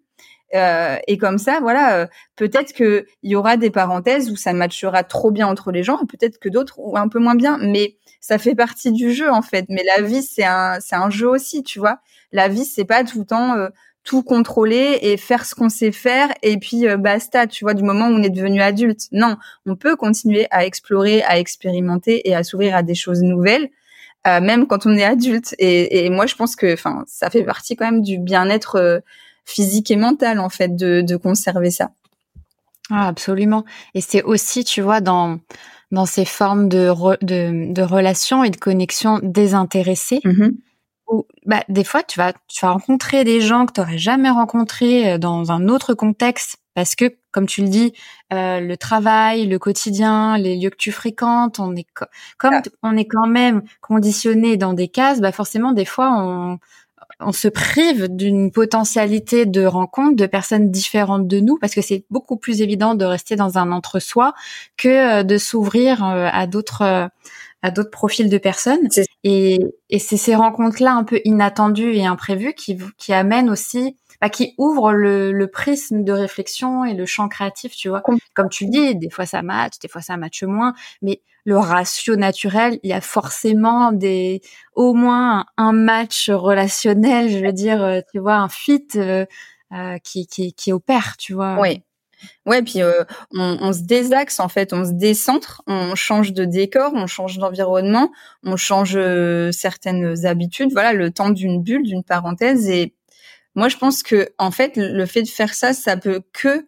[0.53, 4.53] Euh, et comme ça, voilà, euh, peut-être que il y aura des parenthèses où ça
[4.53, 7.97] matchera trop bien entre les gens, peut-être que d'autres ou un peu moins bien, mais
[8.21, 9.65] ça fait partie du jeu en fait.
[9.69, 11.99] Mais la vie, c'est un, c'est un jeu aussi, tu vois.
[12.31, 13.69] La vie, c'est pas tout le temps euh,
[14.05, 17.83] tout contrôler et faire ce qu'on sait faire et puis euh, basta, tu vois, du
[17.83, 19.07] moment où on est devenu adulte.
[19.11, 23.69] Non, on peut continuer à explorer, à expérimenter et à s'ouvrir à des choses nouvelles,
[24.27, 25.55] euh, même quand on est adulte.
[25.57, 28.99] Et, et moi, je pense que, enfin, ça fait partie quand même du bien-être euh,
[29.43, 31.89] physique et mental, en fait, de, de conserver ça.
[32.91, 33.65] Ah, absolument.
[33.95, 35.39] Et c'est aussi, tu vois, dans
[35.91, 36.91] dans ces formes de,
[37.23, 40.19] de, de relations et de connexions désintéressées.
[41.07, 44.29] Mm-hmm bah, des fois tu vas tu vas rencontrer des gens que tu n'aurais jamais
[44.29, 47.93] rencontrés euh, dans un autre contexte parce que comme tu le dis
[48.33, 51.85] euh, le travail le quotidien les lieux que tu fréquentes on est
[52.37, 52.61] comme ah.
[52.83, 56.57] on est quand même conditionné dans des cases bah forcément des fois on
[57.21, 62.03] on se prive d'une potentialité de rencontre de personnes différentes de nous parce que c'est
[62.09, 64.33] beaucoup plus évident de rester dans un entre-soi
[64.75, 67.09] que euh, de s'ouvrir à d'autres
[67.65, 68.87] à d'autres profils de personnes.
[69.23, 69.57] Et,
[69.89, 74.53] et c'est ces rencontres-là un peu inattendues et imprévues qui, qui amènent aussi, bah, qui
[74.59, 78.03] ouvre le, le, prisme de réflexion et le champ créatif, tu vois.
[78.35, 82.15] Comme tu dis, des fois ça match, des fois ça matche moins, mais le ratio
[82.15, 84.41] naturel, il y a forcément des
[84.75, 89.25] au moins un match relationnel, je veux dire, euh, tu vois, un fit euh,
[89.73, 91.59] euh, qui, qui, qui opère, tu vois.
[91.59, 91.81] Oui,
[92.45, 96.91] Ouais, puis euh, on, se désaxe en fait, on se décentre, on change de décor,
[96.95, 98.11] on change d'environnement,
[98.43, 100.71] on change euh, certaines habitudes.
[100.71, 102.69] Voilà, le temps d'une bulle, d'une parenthèse.
[102.69, 102.93] Et
[103.55, 106.67] moi, je pense que en fait, le fait de faire ça, ça peut que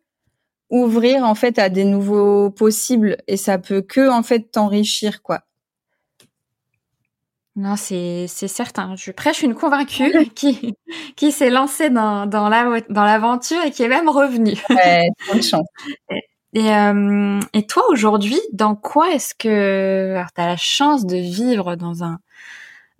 [0.69, 5.46] ouvrir en fait à des nouveaux possibles et ça peut que en fait t'enrichir quoi.
[7.57, 8.95] Non, c'est c'est certain.
[8.95, 10.75] Je prêche une convaincue qui
[11.15, 14.55] qui s'est lancée dans dans la dans l'aventure et qui est même revenue.
[14.69, 15.65] Ouais, bonne chance.
[16.53, 21.75] Et, euh, et toi aujourd'hui, dans quoi est-ce que tu as la chance de vivre
[21.75, 22.19] dans un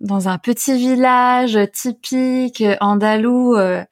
[0.00, 3.84] dans un petit village typique andalou, euh,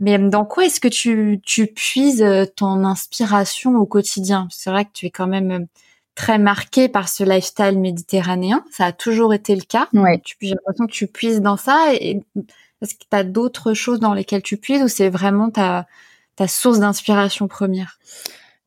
[0.00, 2.24] mais dans quoi est-ce que tu tu puises
[2.56, 4.48] ton inspiration au quotidien?
[4.50, 5.68] C'est vrai que tu es quand même
[6.18, 8.64] très marqué par ce lifestyle méditerranéen.
[8.72, 9.86] Ça a toujours été le cas.
[9.92, 10.20] Ouais.
[10.40, 11.94] J'ai l'impression que tu puises dans ça.
[11.94, 12.20] Et
[12.82, 15.86] est-ce que tu as d'autres choses dans lesquelles tu puises ou c'est vraiment ta,
[16.34, 18.00] ta source d'inspiration première?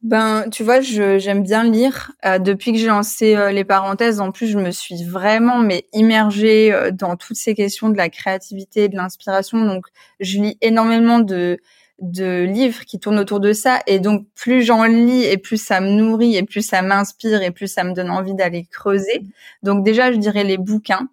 [0.01, 2.13] Ben, tu vois, j'aime bien lire.
[2.23, 5.85] Euh, depuis que j'ai lancé euh, les parenthèses, en plus, je me suis vraiment mais
[5.91, 9.65] immergée euh, dans toutes ces questions de la créativité, de l'inspiration.
[9.65, 9.87] Donc,
[10.21, 11.59] je lis énormément de
[12.01, 13.79] de livres qui tournent autour de ça.
[13.87, 17.51] Et donc, plus j'en lis et plus ça me nourrit et plus ça m'inspire et
[17.51, 19.21] plus ça me donne envie d'aller creuser.
[19.63, 21.07] Donc déjà, je dirais les bouquins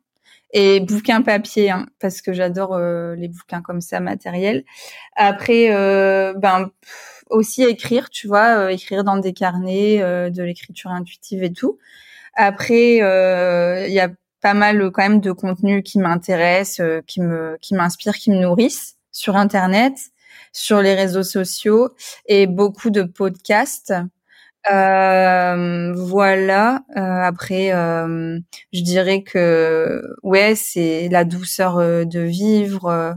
[0.53, 4.64] et bouquins papier hein, parce que j'adore euh, les bouquins comme ça matériels.
[5.16, 6.70] Après, euh, ben
[7.31, 9.98] aussi écrire, tu vois, euh, écrire dans des carnets,
[10.31, 11.79] de l'écriture intuitive et tout.
[12.35, 14.09] Après, il y a
[14.40, 18.96] pas mal quand même de contenus qui m'intéressent, qui me qui m'inspirent, qui me nourrissent
[19.12, 19.94] sur Internet
[20.53, 21.91] sur les réseaux sociaux
[22.27, 23.95] et beaucoup de podcasts.
[24.71, 26.83] Euh, voilà.
[26.97, 28.39] Euh, après, euh,
[28.73, 33.15] je dirais que ouais, c'est la douceur euh, de vivre, euh,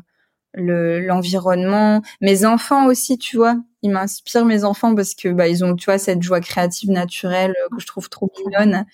[0.56, 2.02] le l'environnement.
[2.22, 5.86] Mes enfants aussi, tu vois, ils m'inspirent mes enfants parce que bah ils ont, tu
[5.86, 8.86] vois, cette joie créative naturelle que je trouve trop mignonne.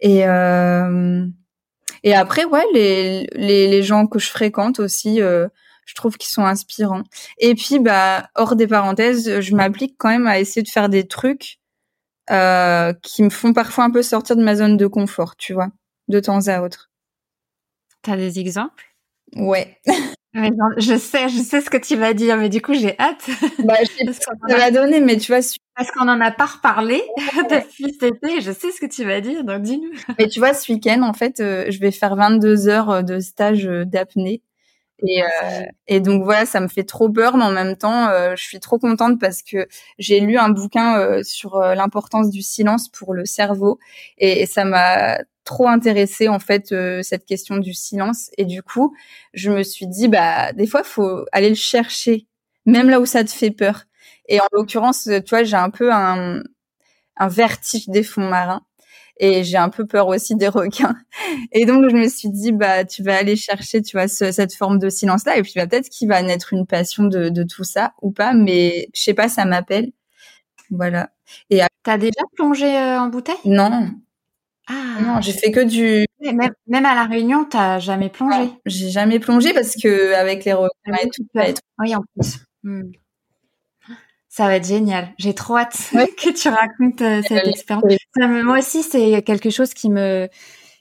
[0.00, 0.24] Et
[2.04, 5.20] et après, ouais, les, les les gens que je fréquente aussi
[5.84, 7.04] je trouve qu'ils sont inspirants.
[7.38, 11.06] Et puis, bah, hors des parenthèses, je m'applique quand même à essayer de faire des
[11.06, 11.58] trucs
[12.30, 15.68] euh, qui me font parfois un peu sortir de ma zone de confort, tu vois,
[16.08, 16.90] de temps à autre.
[18.02, 18.84] T'as des exemples?
[19.36, 19.80] Ouais.
[20.34, 23.28] je sais, je sais ce que tu vas dire, mais du coup, j'ai hâte.
[23.64, 25.40] Bah, je sais ce que vas donner, mais tu vois.
[25.74, 27.02] Parce qu'on en a pas reparlé
[27.50, 29.92] depuis cet été, je sais ce que tu vas dire, donc dis-nous.
[30.18, 33.66] Mais tu vois, ce week-end, en fait, euh, je vais faire 22 heures de stage
[33.66, 34.42] euh, d'apnée.
[35.06, 35.26] Et, euh,
[35.88, 38.60] et, donc voilà, ça me fait trop peur, mais en même temps, euh, je suis
[38.60, 39.66] trop contente parce que
[39.98, 43.78] j'ai lu un bouquin euh, sur l'importance du silence pour le cerveau,
[44.18, 48.30] et, ça m'a trop intéressée en fait cette question du silence.
[48.38, 48.94] Et du coup,
[49.34, 52.26] je me suis dit, bah des fois, faut aller le chercher,
[52.66, 53.84] même là où ça te fait peur.
[54.28, 56.42] Et en l'occurrence, tu vois, j'ai un peu un,
[57.16, 58.64] un vertige des fonds marins
[59.22, 60.96] et j'ai un peu peur aussi des requins.
[61.52, 64.78] Et donc je me suis dit bah tu vas aller chercher tu vois cette forme
[64.78, 67.64] de silence là et puis bah, peut-être qu'il va naître une passion de, de tout
[67.64, 69.92] ça ou pas mais je sais pas ça m'appelle.
[70.70, 71.10] Voilà.
[71.50, 73.36] Et t'as déjà plongé euh, en bouteille?
[73.44, 73.90] Non.
[74.68, 76.06] Ah non, j'ai fait que du.
[76.20, 78.50] Même, même à la Réunion, t'as jamais plongé?
[78.64, 81.26] J'ai jamais plongé parce que avec les requins et tout.
[81.78, 82.38] Oui, en plus.
[82.62, 82.90] Hmm.
[84.34, 85.12] Ça va être génial.
[85.18, 87.92] J'ai trop hâte que tu racontes euh, cette expérience.
[88.16, 90.26] Moi aussi, c'est quelque chose qui me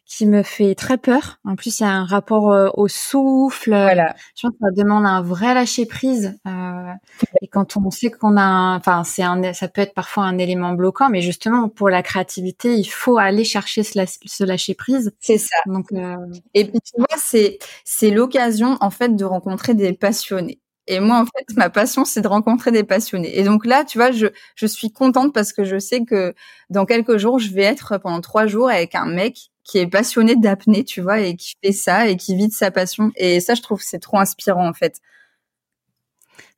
[0.06, 1.40] qui me fait très peur.
[1.44, 3.72] En plus, il y a un rapport euh, au souffle.
[3.72, 4.16] Voilà.
[4.38, 6.40] Je pense que ça demande un vrai lâcher prise.
[6.48, 6.94] Euh,
[7.42, 10.72] et quand on sait qu'on a, enfin, c'est un, ça peut être parfois un élément
[10.72, 15.12] bloquant, mais justement pour la créativité, il faut aller chercher ce, lâcher prise.
[15.20, 15.58] C'est ça.
[15.66, 16.16] Donc, euh...
[16.54, 20.61] et puis tu vois, c'est c'est l'occasion en fait de rencontrer des passionnés.
[20.88, 23.38] Et moi, en fait, ma passion, c'est de rencontrer des passionnés.
[23.40, 26.34] Et donc là, tu vois, je, je suis contente parce que je sais que
[26.70, 30.36] dans quelques jours, je vais être pendant trois jours avec un mec qui est passionné
[30.36, 33.12] d'apnée, tu vois, et qui fait ça et qui vit de sa passion.
[33.16, 34.98] Et ça, je trouve, c'est trop inspirant, en fait.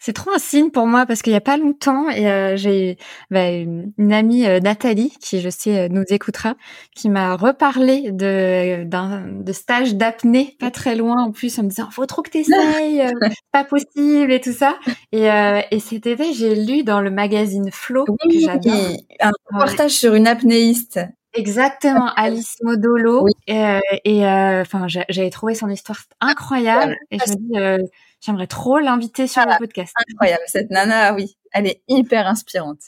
[0.05, 2.97] C'est trop un signe pour moi parce qu'il y a pas longtemps, et euh, j'ai
[3.31, 6.55] bah, une, amie euh, Nathalie qui je sais euh, nous écoutera,
[6.93, 11.69] qui m'a reparlé de d'un de stage d'apnée pas très loin en plus en me
[11.69, 13.01] disant faut trop que t'essayes,
[13.53, 14.77] pas possible et tout ça.
[15.13, 15.29] Et,
[15.71, 18.73] et cet été j'ai lu dans le magazine Flow que j'adore
[19.21, 20.99] un reportage sur une apnéiste.
[21.33, 23.25] Exactement, Alice Modolo.
[23.47, 26.97] Et, et enfin, j'avais trouvé son histoire incroyable.
[27.09, 27.87] Et je me dis,
[28.23, 29.93] J'aimerais trop l'inviter sur le ah, podcast.
[30.09, 32.79] Incroyable, cette nana, oui, elle est hyper inspirante.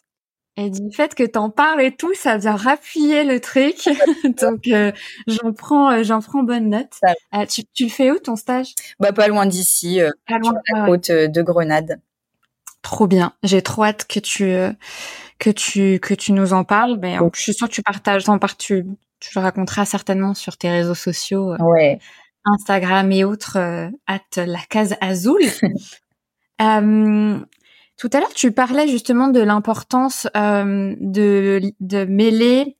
[0.56, 3.76] Et du fait que t'en parles et tout, ça vient rappuyer le truc.
[4.42, 4.94] Donc euh,
[5.28, 6.94] j'en prends, euh, j'en prends bonne note.
[7.34, 8.76] Euh, tu, tu le fais où ton stage?
[9.00, 12.00] Bah pas loin d'ici, pas loin sur la côte de Grenade.
[12.82, 13.34] Trop bien.
[13.44, 14.56] J'ai trop hâte que tu
[15.38, 16.98] que tu que tu nous en parles.
[17.02, 18.86] Mais je suis sûre que tu partages, en part, tu,
[19.20, 21.58] tu le raconteras certainement sur tes réseaux sociaux.
[21.60, 22.00] Ouais.
[22.46, 25.42] Instagram et autres, euh, at la case Azul.
[26.62, 27.40] euh,
[27.98, 32.78] tout à l'heure, tu parlais justement de l'importance euh, de, de mêler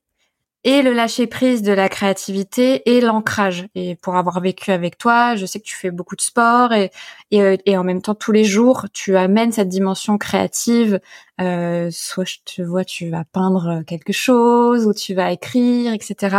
[0.64, 3.68] et le lâcher prise de la créativité et l'ancrage.
[3.76, 6.90] Et pour avoir vécu avec toi, je sais que tu fais beaucoup de sport et,
[7.30, 11.00] et, et en même temps tous les jours, tu amènes cette dimension créative.
[11.40, 16.36] Euh, soit je te vois, tu vas peindre quelque chose ou tu vas écrire, etc.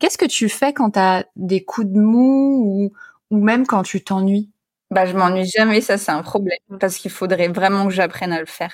[0.00, 2.92] Qu'est-ce que tu fais quand tu as des coups de mou ou,
[3.30, 4.50] ou même quand tu t'ennuies?
[4.90, 8.40] Bah, je m'ennuie jamais, ça c'est un problème parce qu'il faudrait vraiment que j'apprenne à
[8.40, 8.72] le faire.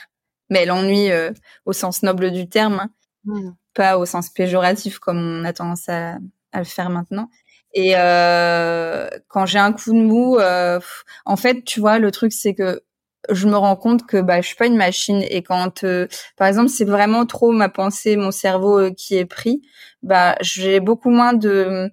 [0.48, 1.32] Mais l'ennui euh,
[1.66, 2.90] au sens noble du terme, hein.
[3.24, 3.50] mmh.
[3.74, 6.16] pas au sens péjoratif comme on a tendance à,
[6.52, 7.28] à le faire maintenant.
[7.74, 10.80] Et euh, quand j'ai un coup de mou, euh,
[11.26, 12.82] en fait, tu vois, le truc c'est que
[13.30, 16.48] je me rends compte que bah je suis pas une machine et quand euh, par
[16.48, 19.62] exemple c'est vraiment trop ma pensée mon cerveau euh, qui est pris
[20.02, 21.90] bah j'ai beaucoup moins de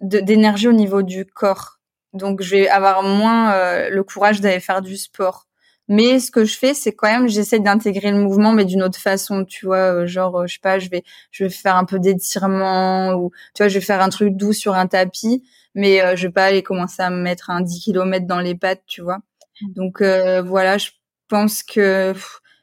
[0.00, 1.80] d'énergie au niveau du corps.
[2.12, 5.46] Donc je vais avoir moins euh, le courage d'aller faire du sport.
[5.88, 8.98] Mais ce que je fais c'est quand même j'essaie d'intégrer le mouvement mais d'une autre
[8.98, 13.14] façon tu vois genre je sais pas je vais je vais faire un peu d'étirement
[13.14, 15.42] ou tu vois je vais faire un truc doux sur un tapis
[15.74, 18.82] mais je vais pas aller commencer à me mettre un 10 km dans les pattes
[18.86, 19.20] tu vois
[19.62, 20.90] donc euh, voilà, je
[21.28, 22.14] pense que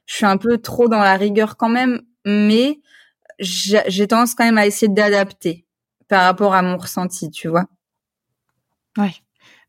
[0.05, 2.79] je suis un peu trop dans la rigueur quand même, mais
[3.39, 5.65] j'ai tendance quand même à essayer d'adapter
[6.07, 7.65] par rapport à mon ressenti, tu vois.
[8.97, 9.21] Oui,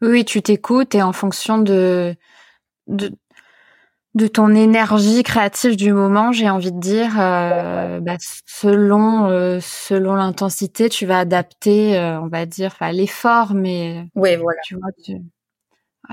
[0.02, 2.14] oui, tu t'écoutes et en fonction de,
[2.86, 3.10] de
[4.14, 10.14] de ton énergie créative du moment, j'ai envie de dire, euh, bah, selon euh, selon
[10.14, 14.60] l'intensité, tu vas adapter, on va dire, enfin l'effort, mais oui, voilà.
[14.64, 15.20] Tu vois, tu...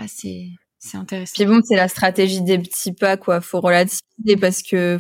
[0.08, 0.50] C'est
[0.84, 1.34] c'est intéressant.
[1.36, 3.40] Puis bon, c'est la stratégie des petits pas, quoi.
[3.40, 4.98] Faut relativiser parce que,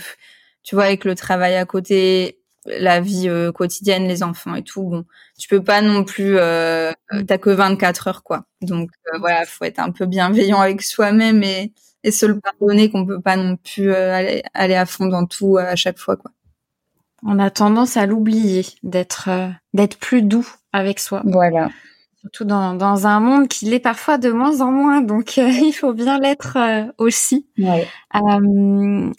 [0.63, 4.83] tu vois, avec le travail à côté, la vie euh, quotidienne, les enfants et tout,
[4.83, 5.05] bon,
[5.37, 7.25] tu peux pas non plus, euh, mm.
[7.25, 8.45] t'as que 24 heures, quoi.
[8.61, 12.89] Donc euh, voilà, faut être un peu bienveillant avec soi-même et, et se le pardonner
[12.89, 16.15] qu'on peut pas non plus euh, aller, aller à fond dans tout à chaque fois,
[16.15, 16.31] quoi.
[17.25, 19.29] On a tendance à l'oublier, d'être
[19.73, 21.21] d'être plus doux avec soi.
[21.25, 21.69] Voilà
[22.23, 25.73] surtout dans, dans un monde qui l'est parfois de moins en moins, donc euh, il
[25.73, 27.45] faut bien l'être euh, aussi.
[27.57, 27.87] Ouais.
[28.15, 29.11] Euh,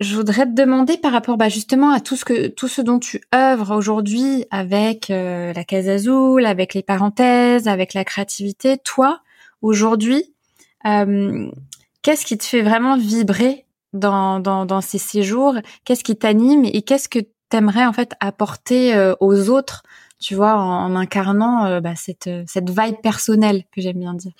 [0.00, 2.98] je voudrais te demander par rapport bah, justement à tout ce que tout ce dont
[2.98, 8.76] tu œuvres aujourd'hui avec la Casa Azul, avec les parenthèses, avec la créativité.
[8.76, 9.20] Toi,
[9.62, 10.34] aujourd'hui,
[10.82, 15.54] qu'est-ce qui te fait vraiment vibrer dans, dans, dans ces séjours?
[15.86, 19.82] Qu'est-ce qui t'anime et qu'est-ce que t'aimerais en fait apporter aux autres
[20.18, 24.32] tu vois, en, incarnant euh, bah, cette cette vibe personnelle que j'aime bien dire.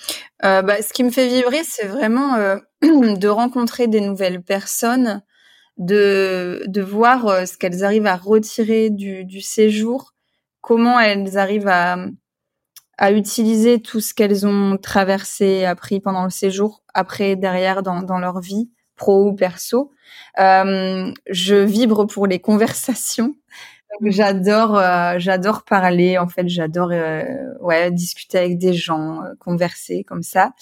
[0.45, 5.23] Euh, bah, ce qui me fait vibrer, c'est vraiment euh, de rencontrer des nouvelles personnes,
[5.77, 10.15] de de voir euh, ce qu'elles arrivent à retirer du, du séjour,
[10.61, 11.97] comment elles arrivent à
[12.99, 18.19] à utiliser tout ce qu'elles ont traversé, appris pendant le séjour, après derrière dans dans
[18.19, 19.93] leur vie pro ou perso.
[20.39, 23.35] je vibre pour les conversations
[24.03, 26.19] J'adore, euh, j'adore parler.
[26.19, 27.25] En fait, j'adore, euh,
[27.61, 30.53] ouais, discuter avec des gens, euh, converser comme ça.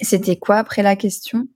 [0.00, 1.46] C'était quoi après la question?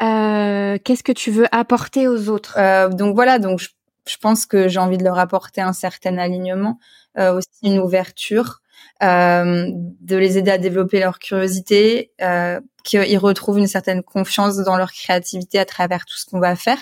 [0.00, 2.58] Qu'est-ce que tu veux apporter aux autres?
[2.94, 3.68] Donc voilà, donc je,
[4.08, 6.78] je pense que j'ai envie de leur apporter un certain alignement,
[7.16, 8.60] aussi une ouverture.
[9.02, 9.66] Euh,
[10.00, 14.90] de les aider à développer leur curiosité, euh, qu'ils retrouvent une certaine confiance dans leur
[14.90, 16.78] créativité à travers tout ce qu'on va faire,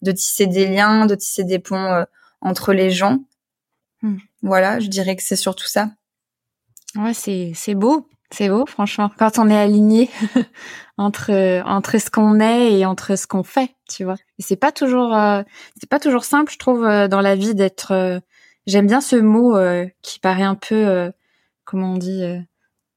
[0.00, 2.04] de tisser des liens, de tisser des ponts euh,
[2.40, 3.18] entre les gens.
[4.02, 4.16] Hmm.
[4.42, 5.90] Voilà, je dirais que c'est surtout ça.
[6.96, 9.12] Ouais, c'est c'est beau, c'est beau, franchement.
[9.16, 10.10] Quand on est aligné
[10.98, 14.16] entre entre ce qu'on est et entre ce qu'on fait, tu vois.
[14.40, 15.44] Et c'est pas toujours euh,
[15.78, 18.20] c'est pas toujours simple, je trouve, dans la vie d'être.
[18.66, 19.56] J'aime bien ce mot
[20.02, 21.12] qui paraît un peu
[21.64, 22.38] comment on dit, euh,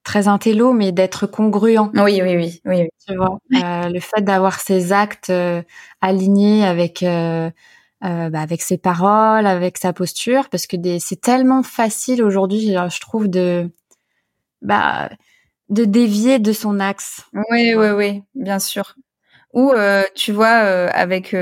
[0.04, 1.92] très intello, mais d'être congruent.
[1.96, 2.90] Oui, oui, oui, oui.
[3.08, 5.62] Tu vois, euh, le fait d'avoir ses actes euh,
[6.02, 7.04] alignés avec
[8.02, 13.28] bah, avec ses paroles, avec sa posture, parce que c'est tellement facile aujourd'hui, je trouve,
[13.28, 13.70] de
[14.62, 15.10] bah
[15.70, 17.24] de dévier de son axe.
[17.52, 18.96] Oui, oui, oui, bien sûr.
[19.54, 19.74] Ou
[20.14, 21.36] tu vois, avec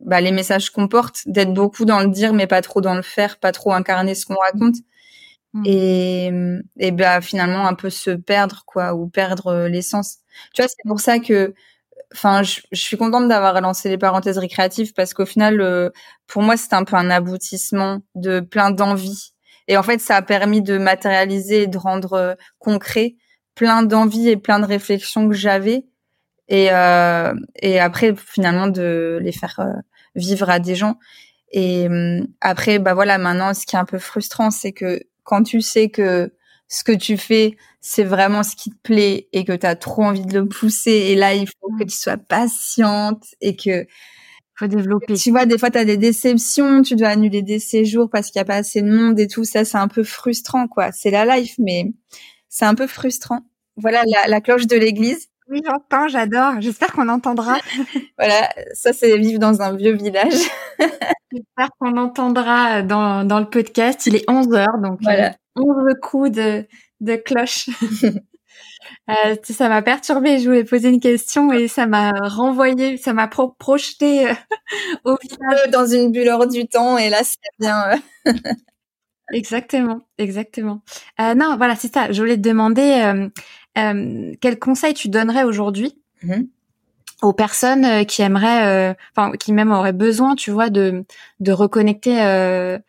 [0.00, 3.02] bah, les messages qu'on porte, d'être beaucoup dans le dire, mais pas trop dans le
[3.02, 4.76] faire, pas trop incarner ce qu'on raconte.
[5.56, 5.62] Mmh.
[5.66, 6.32] et
[6.78, 10.18] et bah finalement un peu se perdre quoi ou perdre l'essence.
[10.54, 11.54] Tu vois, c'est pour ça que
[12.12, 15.90] enfin, je, suis contente d'avoir lancé les parenthèses récréatives parce qu'au final,
[16.26, 19.32] pour moi, c'était un peu un aboutissement de plein d'envies.
[19.68, 23.16] Et en fait, ça a permis de matérialiser et de rendre concret
[23.54, 25.84] plein d'envies et plein de réflexions que j'avais.
[26.48, 29.60] Et, euh, et après, finalement, de les faire
[30.14, 30.98] vivre à des gens.
[31.50, 35.44] Et hum, après, bah voilà, maintenant, ce qui est un peu frustrant, c'est que quand
[35.44, 36.32] tu sais que
[36.68, 40.04] ce que tu fais, c'est vraiment ce qui te plaît et que tu as trop
[40.04, 43.86] envie de le pousser, et là, il faut que tu sois patiente et que
[44.56, 45.14] faut développer.
[45.16, 48.38] Tu vois, des fois, tu as des déceptions, tu dois annuler des séjours parce qu'il
[48.40, 49.44] n'y a pas assez de monde et tout.
[49.44, 50.92] Ça, c'est un peu frustrant, quoi.
[50.92, 51.92] C'est la life, mais
[52.48, 53.40] c'est un peu frustrant.
[53.76, 55.28] Voilà la, la cloche de l'église.
[55.48, 56.60] Oui, j'entends, j'adore.
[56.60, 57.58] J'espère qu'on entendra.
[58.18, 60.34] voilà, ça c'est vivre dans un vieux village.
[61.32, 64.06] J'espère qu'on entendra dans, dans le podcast.
[64.06, 65.34] Il est 11 heures, donc voilà.
[65.56, 66.66] 11 euh, coups de,
[67.00, 67.68] de cloche.
[69.10, 70.38] euh, ça m'a perturbé.
[70.38, 74.34] Je voulais poser une question et ça m'a renvoyé, ça m'a projeté euh,
[75.04, 75.70] au village.
[75.70, 77.92] Dans une bulle hors du temps et là c'est bien.
[78.26, 78.32] Euh.
[79.32, 80.82] exactement, exactement.
[81.18, 82.10] non, voilà, c'est ça.
[82.12, 83.28] Je voulais te demander euh,
[83.76, 86.46] quel conseil tu donnerais aujourd'hui mm-hmm.
[87.22, 91.04] aux personnes euh, qui aimeraient, euh, enfin qui même auraient besoin, tu vois, de
[91.40, 92.80] de reconnecter à,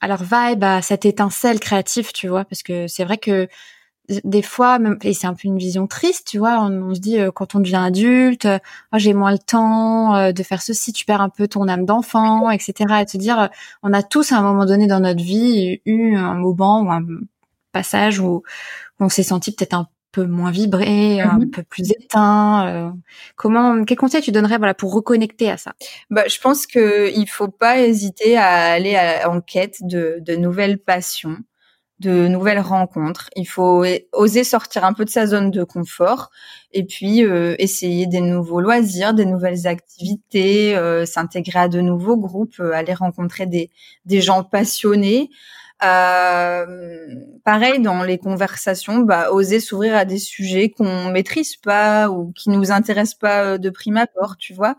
[0.00, 3.48] à leur vibe, à cette étincelle créative, tu vois, parce que c'est vrai que
[4.24, 7.18] des fois, même, et c'est un peu une vision triste, tu vois, on, se dit
[7.34, 8.48] quand on devient adulte,
[8.92, 12.50] oh, j'ai moins le temps de faire ceci, tu perds un peu ton âme d'enfant,
[12.50, 12.72] etc.
[13.02, 13.50] Et te dire,
[13.82, 17.02] on a tous à un moment donné dans notre vie eu un moment ou un
[17.72, 18.42] passage où,
[19.00, 21.50] on s'est senti peut-être un peu moins vibré, un mhm.
[21.50, 22.66] peu plus éteint.
[22.68, 22.90] Euh,
[23.36, 25.74] comment, quel conseil tu donnerais voilà pour reconnecter à ça?
[26.10, 30.36] Bah, je pense que il faut pas hésiter à aller à, en quête de, de
[30.36, 31.36] nouvelles passions,
[32.00, 33.28] de nouvelles rencontres.
[33.36, 36.30] Il faut oser sortir un peu de sa zone de confort
[36.72, 42.16] et puis euh, essayer des nouveaux loisirs, des nouvelles activités, euh, s'intégrer à de nouveaux
[42.16, 43.70] groupes, aller rencontrer des
[44.06, 45.28] des gens passionnés.
[45.84, 46.66] Euh,
[47.44, 52.50] pareil dans les conversations, bah, oser s'ouvrir à des sujets qu'on maîtrise pas ou qui
[52.50, 54.76] nous intéressent pas euh, de prime abord, tu vois.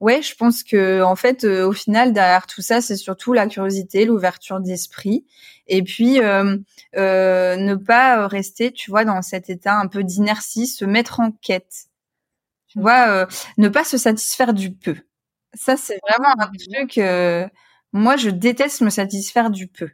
[0.00, 3.46] Ouais, je pense que en fait, euh, au final, derrière tout ça, c'est surtout la
[3.46, 5.24] curiosité, l'ouverture d'esprit,
[5.68, 6.56] et puis euh,
[6.96, 11.30] euh, ne pas rester, tu vois, dans cet état un peu d'inertie, se mettre en
[11.32, 11.86] quête.
[12.68, 13.26] Tu vois,
[13.58, 14.96] ne pas se satisfaire du peu.
[15.54, 16.98] Ça, c'est vraiment un truc.
[17.92, 19.90] moi, je déteste me satisfaire du peu.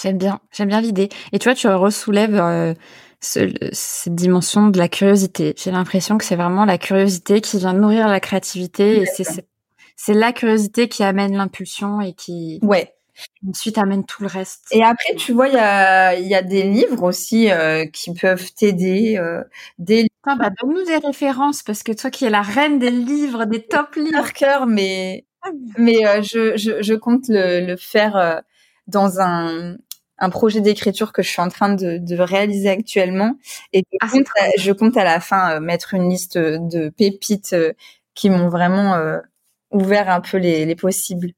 [0.00, 1.08] J'aime bien, j'aime bien l'idée.
[1.32, 2.74] Et tu vois, tu ressoulèves euh,
[3.20, 5.54] ce, cette dimension de la curiosité.
[5.56, 9.46] J'ai l'impression que c'est vraiment la curiosité qui vient nourrir la créativité et c'est
[9.98, 12.92] c'est la curiosité qui amène l'impulsion et qui ouais
[13.48, 14.66] ensuite amène tout le reste.
[14.72, 18.12] Et après, tu vois, il y a il y a des livres aussi euh, qui
[18.12, 19.16] peuvent t'aider.
[19.16, 19.42] Euh,
[19.78, 23.62] des bah, donne-nous des références parce que toi qui es la reine des livres, des
[23.66, 24.32] top livres.
[24.34, 25.24] Cœur, mais
[25.78, 28.42] mais euh, je, je, je compte le, le faire
[28.86, 29.76] dans un
[30.18, 33.36] un projet d'écriture que je suis en train de, de réaliser actuellement
[33.72, 36.88] et je, ah, compte à, je, compte à, la fin euh, mettre une liste de
[36.88, 37.72] pépites euh,
[38.14, 39.18] qui m'ont vraiment euh,
[39.70, 41.32] ouvert un peu les, les possibles.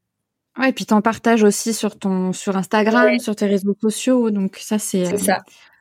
[0.58, 4.56] Ouais, et puis t'en partages aussi sur ton sur Instagram, sur tes réseaux sociaux, donc
[4.56, 5.38] ça c'est c'est ça.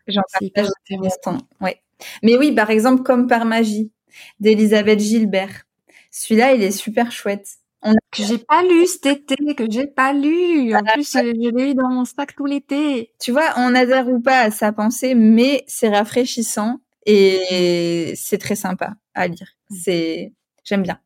[0.07, 1.39] J'en partage intéressant.
[1.61, 1.81] Ouais.
[2.23, 3.91] Mais oui, par exemple comme par magie
[4.39, 5.63] d'Elisabeth Gilbert.
[6.11, 10.75] Celui-là, il est super chouette que j'ai pas lu cet été, que j'ai pas lu.
[10.75, 11.19] En plus, je,
[11.55, 13.13] l'ai eu dans mon sac tout l'été.
[13.19, 18.55] Tu vois, on adhère ou pas à sa pensée, mais c'est rafraîchissant et c'est très
[18.55, 19.47] sympa à lire.
[19.69, 19.75] Mm.
[19.75, 20.99] C'est, j'aime bien.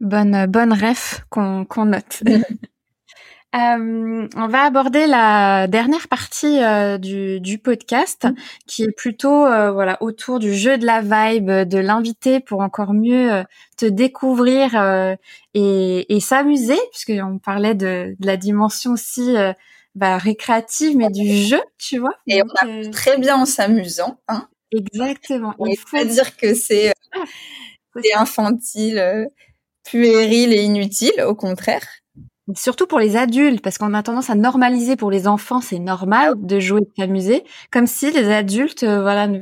[0.00, 2.22] Bonne, bonne ref qu'on qu'on note.
[3.56, 8.34] Euh, on va aborder la dernière partie euh, du, du, podcast, mmh.
[8.66, 12.92] qui est plutôt euh, voilà autour du jeu de la vibe, de l'inviter pour encore
[12.92, 13.42] mieux euh,
[13.78, 14.74] te découvrir
[15.54, 19.34] et, et s'amuser, puisqu'on parlait de, de, la dimension aussi
[19.94, 22.14] bah, récréative, mais du jeu, tu vois.
[22.26, 24.20] Et on a très bien en s'amusant.
[24.28, 25.54] Hein Exactement.
[25.64, 27.24] Il faut pas dire que c'est ah,
[28.16, 29.30] infantile,
[29.84, 31.86] puéril et inutile, au contraire.
[32.54, 36.34] Surtout pour les adultes, parce qu'on a tendance à normaliser pour les enfants, c'est normal
[36.36, 39.40] de jouer, de s'amuser, comme si les adultes, euh, voilà, ne,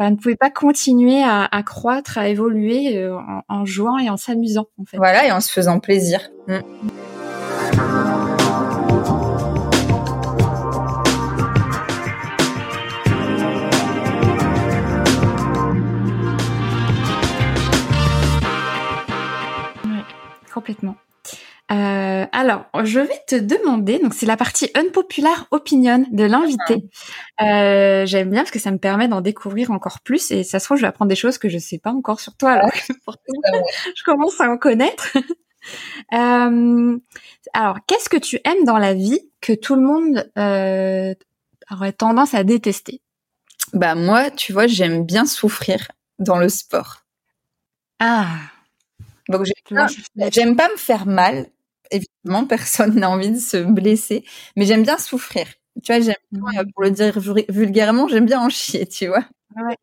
[0.00, 4.16] ne pouvaient pas continuer à, à croître, à évoluer euh, en, en, jouant et en
[4.16, 4.96] s'amusant, en fait.
[4.96, 6.30] Voilà, et en se faisant plaisir.
[6.48, 6.58] Mm.
[20.52, 20.96] complètement.
[21.72, 26.84] Euh, alors, je vais te demander, donc c'est la partie unpopular opinion de l'invité.
[27.40, 30.66] Euh, J'aime bien parce que ça me permet d'en découvrir encore plus et ça se
[30.66, 32.78] trouve je vais apprendre des choses que je sais pas encore sur toi alors que
[33.96, 35.16] je commence à en connaître.
[36.12, 36.98] euh,
[37.54, 40.30] alors, qu'est-ce que tu aimes dans la vie que tout le monde
[41.70, 43.00] aurait tendance à détester?
[43.72, 47.04] Bah moi, tu vois, j'aime bien souffrir dans le sport.
[47.98, 48.26] Ah.
[49.28, 49.46] Donc
[50.16, 51.46] j'aime pas me faire mal,
[51.92, 54.24] évidemment, personne n'a envie de se blesser,
[54.56, 55.46] mais j'aime bien souffrir.
[55.82, 56.14] Tu vois, j'aime
[56.74, 57.18] pour le dire
[57.48, 59.24] vulgairement, j'aime bien en chier, tu vois.
[59.56, 59.76] Ouais.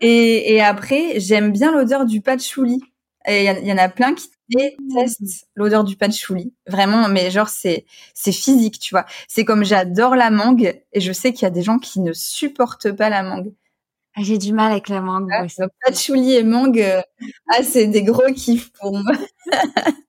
[0.00, 2.80] Et, et après, j'aime bien l'odeur du patchouli.
[3.26, 6.54] Et il y, en a plein qui détestent l'odeur du patchouli.
[6.66, 7.84] Vraiment, mais genre, c'est,
[8.14, 9.04] c'est physique, tu vois.
[9.28, 12.12] C'est comme j'adore la mangue et je sais qu'il y a des gens qui ne
[12.14, 13.52] supportent pas la mangue.
[14.16, 15.28] Ah, j'ai du mal avec la mangue.
[15.32, 15.46] Ah,
[15.84, 17.02] patchouli et mangue, euh,
[17.50, 19.12] ah, c'est des gros kiffs pour moi.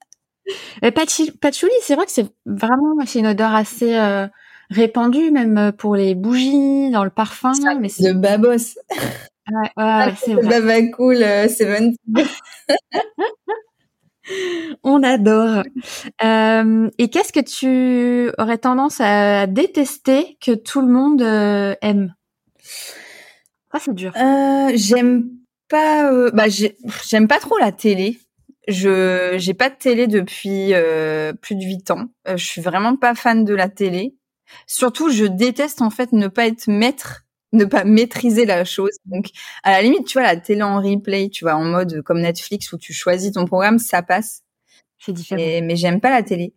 [0.91, 4.27] patchouli, c'est vrai que c'est vraiment c'est une odeur assez euh,
[4.69, 7.51] répandue, même pour les bougies, dans le parfum.
[7.79, 8.77] mais c'est de babos.
[9.51, 10.91] Ouais, ouais, c'est vrai.
[10.91, 11.65] cool, euh, c'est
[14.83, 15.63] On adore.
[16.23, 21.23] Euh, et qu'est-ce que tu aurais tendance à détester que tout le monde
[21.81, 22.13] aime?
[23.71, 24.13] Ah, c'est dur.
[24.75, 25.29] j'aime
[25.67, 26.29] pas.
[26.31, 28.19] bah, j'aime pas trop la télé.
[28.69, 32.05] Je j'ai pas de télé depuis euh, plus de huit ans.
[32.27, 34.15] Euh, je suis vraiment pas fan de la télé.
[34.67, 38.95] Surtout, je déteste en fait ne pas être maître, ne pas maîtriser la chose.
[39.05, 39.29] Donc,
[39.63, 42.71] à la limite, tu vois, la télé en replay, tu vois, en mode comme Netflix
[42.71, 44.43] où tu choisis ton programme, ça passe.
[44.99, 45.41] C'est différent.
[45.41, 46.53] mais j'aime pas la télé.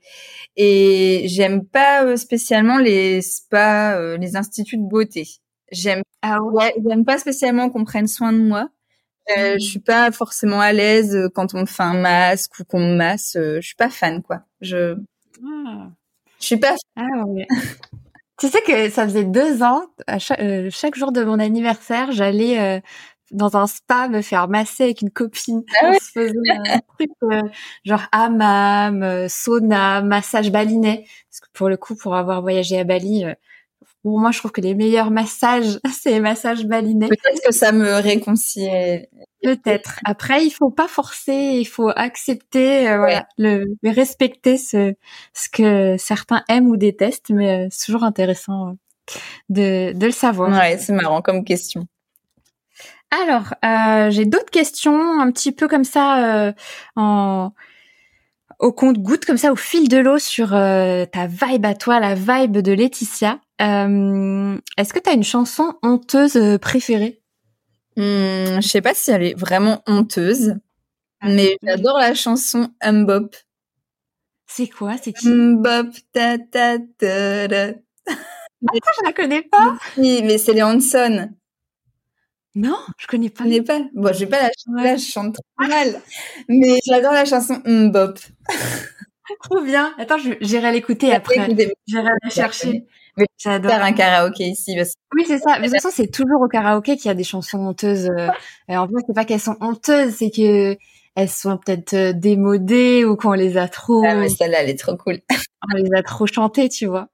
[0.56, 5.26] Et j'aime pas euh, spécialement les spas, les instituts de beauté.
[5.70, 6.74] J'aime ah ouais.
[6.86, 8.68] j'aime pas spécialement qu'on prenne soin de moi.
[9.30, 12.64] Euh, je suis pas forcément à l'aise euh, quand on me fait un masque ou
[12.64, 13.36] qu'on me masse.
[13.36, 14.42] Euh, je suis pas fan, quoi.
[14.60, 14.96] Je,
[15.44, 15.88] ah.
[16.40, 16.74] je suis pas.
[16.96, 17.46] Ah, ouais.
[18.38, 22.10] tu sais que ça faisait deux ans, à chaque, euh, chaque jour de mon anniversaire,
[22.10, 22.82] j'allais
[23.30, 25.62] dans un spa me faire masser avec une copine.
[25.80, 27.10] Ah on se faisait un truc
[27.84, 31.06] genre hammam, sauna, massage balinais.
[31.30, 33.24] Parce que pour le coup, pour avoir voyagé à Bali,
[34.02, 37.08] pour moi, je trouve que les meilleurs massages, c'est les massages balinais.
[37.08, 39.06] Peut-être que ça me réconcilie.
[39.42, 39.98] Peut-être.
[40.04, 44.94] Après, il faut pas forcer, il faut accepter, euh, voilà, le, respecter ce,
[45.34, 48.72] ce que certains aiment ou détestent, mais euh, c'est toujours intéressant euh,
[49.48, 50.50] de, de le savoir.
[50.50, 51.86] Ouais, c'est marrant comme question.
[53.10, 53.52] Alors,
[54.10, 56.54] j'ai d'autres questions, un petit peu comme ça,
[56.96, 57.52] en
[58.58, 62.14] au compte goutte comme ça au fil de l'eau sur ta vibe à toi, la
[62.14, 63.40] vibe de Laetitia.
[63.60, 67.20] Euh, Est-ce que tu as une chanson honteuse euh, préférée?
[67.96, 70.54] Hmm, Je sais pas si elle est vraiment honteuse,
[71.20, 73.30] ah, mais j'adore la chanson Mbop.
[74.46, 74.96] C'est quoi?
[75.02, 75.28] C'est qui?
[75.28, 77.48] Mbop ta ta ta.
[77.48, 77.66] ta.
[78.08, 79.76] Ah, je la connais pas.
[79.96, 81.30] Oui, mais c'est les Hanson.
[82.54, 83.44] Non, je connais pas.
[83.44, 83.80] Je connais pas.
[83.94, 86.00] Bon, je vais pas la chanter, là, je chante trop mal.
[86.48, 88.18] Mais j'adore la chanson Mbop.
[89.42, 89.94] trop bien.
[89.98, 91.48] Attends, j'irai l'écouter après.
[91.86, 92.84] J'irai la chercher.
[93.16, 94.76] Mais j'adore faire un karaoké ici.
[95.14, 95.56] Oui, c'est ça.
[95.60, 98.08] Mais de toute façon, c'est toujours au karaoké qu'il y a des chansons honteuses.
[98.10, 98.28] Euh.
[98.68, 100.76] Et en plus, c'est pas qu'elles sont honteuses, c'est que
[101.14, 104.02] elles sont peut-être euh, démodées ou qu'on les a trop.
[104.06, 105.18] Ah, mais celle-là, elle est trop cool.
[105.74, 107.08] on les a trop chantées, tu vois.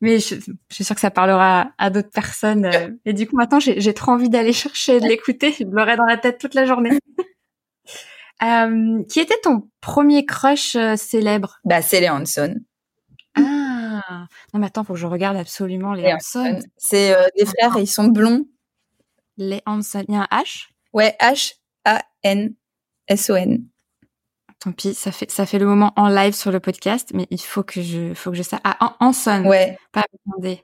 [0.00, 2.66] Mais je, je, suis sûre que ça parlera à, d'autres personnes.
[2.66, 2.90] Euh.
[3.04, 5.52] Et du coup, maintenant, j'ai trop envie d'aller chercher de l'écouter.
[5.52, 6.90] Je l'aurai dans la tête toute la journée.
[8.42, 11.58] euh, qui était ton premier crush célèbre?
[11.64, 12.56] Bah, c'est les Hanson.
[13.34, 16.60] Ah non, mais attends, faut que je regarde absolument les, Hanson.
[16.76, 18.46] C'est euh, des frères, ils sont blonds.
[19.36, 20.68] Les Hanson, il y a un H?
[20.92, 21.54] Ouais, H
[21.84, 22.54] A N
[23.08, 23.66] S O N.
[24.62, 27.40] Tant pis, ça fait ça fait le moment en live sur le podcast, mais il
[27.40, 28.60] faut que je faut que je sache.
[28.62, 29.44] Ah, Hanson.
[29.44, 29.76] Ouais.
[29.90, 30.62] Pas demander.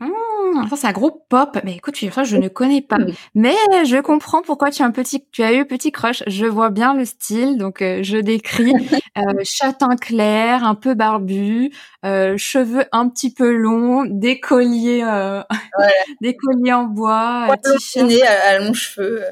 [0.00, 1.58] Mmh, ça c'est un groupe pop.
[1.64, 2.96] Mais écoute, ça je ne connais pas.
[3.34, 6.22] Mais je comprends pourquoi tu as un petit, tu as eu petit crush.
[6.26, 8.72] Je vois bien le style, donc euh, je décris
[9.18, 11.72] euh, châtain clair, un peu barbu,
[12.06, 15.42] euh, cheveux un petit peu longs, des colliers, euh,
[16.22, 19.24] des colliers en bois, ouais, t-shirt à, longs cheveux.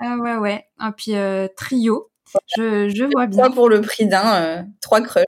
[0.00, 0.64] Ah ouais ouais.
[0.80, 1.12] Et puis
[1.56, 2.08] trio.
[2.56, 3.50] Je, je vois bien.
[3.50, 5.24] Pour le prix d'un, trois crushs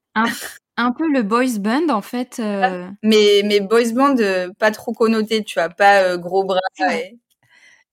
[0.80, 2.38] un peu le boys band en fait.
[2.40, 2.88] Euh...
[3.02, 6.60] Mais mais boys band euh, pas trop connoté, tu vois, pas euh, gros bras.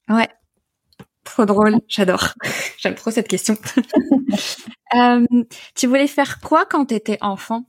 [0.09, 0.29] Ouais.
[1.23, 2.33] Trop drôle, j'adore.
[2.77, 3.57] J'aime trop cette question.
[4.95, 5.25] euh,
[5.75, 7.65] tu voulais faire quoi quand tu étais enfant?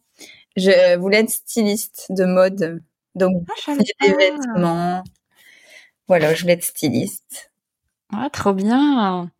[0.57, 2.82] Je voulais être styliste de mode,
[3.14, 5.03] donc ah, des vêtements.
[6.07, 7.51] Voilà, je voulais être styliste.
[8.12, 9.30] Ah, trop bien.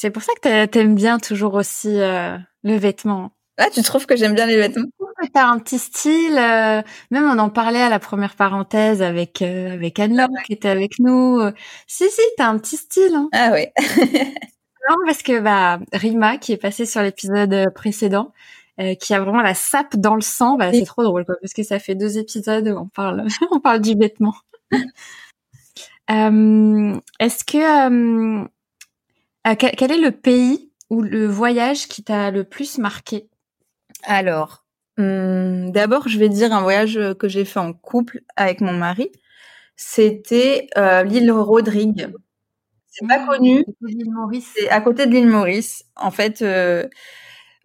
[0.00, 3.32] C'est pour ça que t'aimes bien toujours aussi euh, le vêtement.
[3.58, 4.86] Ah, tu trouves que j'aime bien les vêtements?
[5.34, 6.38] T'as un petit style.
[6.38, 6.80] Euh,
[7.10, 10.98] même on en parlait à la première parenthèse avec euh, avec Anne-Laure qui était avec
[11.00, 11.38] nous.
[11.86, 13.14] Si si, t'as un petit style.
[13.14, 13.28] Hein.
[13.32, 13.74] Ah ouais.
[14.88, 18.32] non parce que bah Rima qui est passée sur l'épisode précédent,
[18.80, 21.52] euh, qui a vraiment la sape dans le sang, bah c'est trop drôle quoi parce
[21.52, 24.34] que ça fait deux épisodes où on parle on parle du vêtement.
[26.08, 28.48] Est-ce que
[29.56, 33.28] quel est le pays ou le voyage qui t'a le plus marqué?
[34.04, 34.64] Alors,
[34.98, 39.10] hum, d'abord, je vais dire un voyage que j'ai fait en couple avec mon mari.
[39.76, 42.12] C'était euh, l'île Rodrigue.
[42.88, 43.64] C'est pas mmh, connu.
[44.42, 45.84] C'est à côté de l'île Maurice.
[45.96, 46.86] En fait, euh,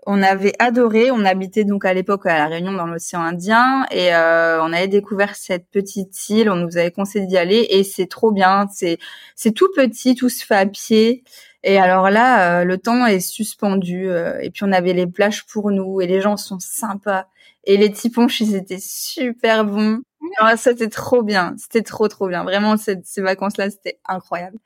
[0.06, 1.12] on avait adoré.
[1.12, 4.88] On habitait donc à l'époque à la Réunion dans l'océan Indien et euh, on avait
[4.88, 6.50] découvert cette petite île.
[6.50, 8.68] On nous avait conseillé d'y aller et c'est trop bien.
[8.72, 8.98] C'est
[9.36, 11.24] c'est tout petit, tout se fait à pied.
[11.68, 14.08] Et alors là, euh, le temps est suspendu.
[14.08, 17.26] Euh, et puis on avait les plages pour nous et les gens sont sympas.
[17.64, 20.02] Et les tiponches, ils étaient super bons.
[20.40, 21.56] Alors ça, c'était trop bien.
[21.58, 22.44] C'était trop, trop bien.
[22.44, 24.60] Vraiment, ces, ces vacances-là, c'était incroyable.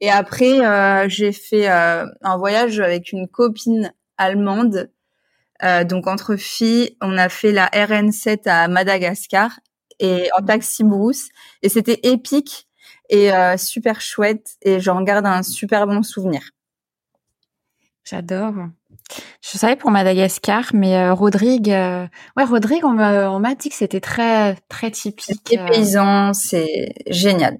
[0.00, 4.90] Et après, euh, j'ai fait un voyage avec une copine allemande.
[5.84, 9.60] donc entre filles, on a fait la RN7 à Madagascar
[9.98, 11.28] et en taxi brousse.
[11.62, 12.67] Et c'était épique
[13.08, 16.50] et euh, super chouette et j'en garde un super bon souvenir.
[18.04, 18.54] J'adore.
[19.42, 22.06] Je savais pour Madagascar, mais euh, Rodrigue, euh,
[22.36, 25.40] ouais, Rodrigue, on m'a dit que c'était très très typique.
[25.46, 27.58] C'est paysan, c'est génial.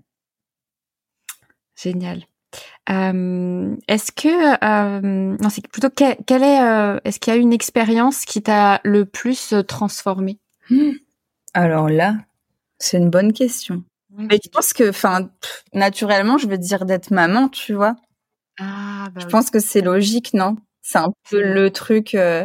[1.76, 2.24] Génial.
[2.88, 8.80] est-ce que non, c'est plutôt quelle, est est-ce qu'il y a une expérience qui t'a
[8.84, 10.38] le plus transformé
[10.70, 10.92] hmm.
[11.54, 12.16] Alors là,
[12.78, 13.84] c'est une bonne question.
[14.18, 15.30] Mais je pense que, enfin,
[15.72, 17.94] naturellement, je veux dire d'être maman, tu vois.
[18.58, 20.56] Ah, bah je pense que c'est logique, non?
[20.82, 22.44] C'est un peu le truc euh,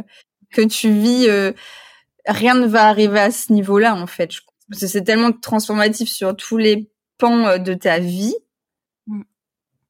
[0.51, 1.25] que tu vis.
[1.27, 1.51] Euh,
[2.27, 4.29] rien ne va arriver à ce niveau-là, en fait.
[4.69, 8.35] Parce que c'est tellement transformatif sur tous les pans euh, de ta vie.
[9.07, 9.23] Mm.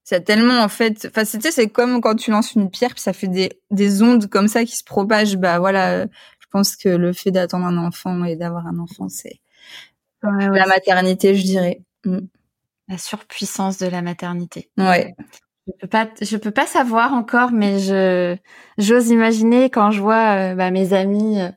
[0.05, 3.01] C'est tellement, en fait, enfin, tu sais, c'est comme quand tu lances une pierre, puis
[3.01, 5.35] ça fait des, des ondes comme ça qui se propagent.
[5.35, 9.41] Bah voilà, je pense que le fait d'attendre un enfant et d'avoir un enfant, c'est
[10.23, 11.81] la maternité, je dirais.
[12.05, 12.19] Mm.
[12.89, 14.69] La surpuissance de la maternité.
[14.77, 15.15] Ouais.
[15.67, 18.35] Je peux pas, je peux pas savoir encore, mais je
[18.77, 21.49] j'ose imaginer quand je vois euh, bah, mes amis, euh,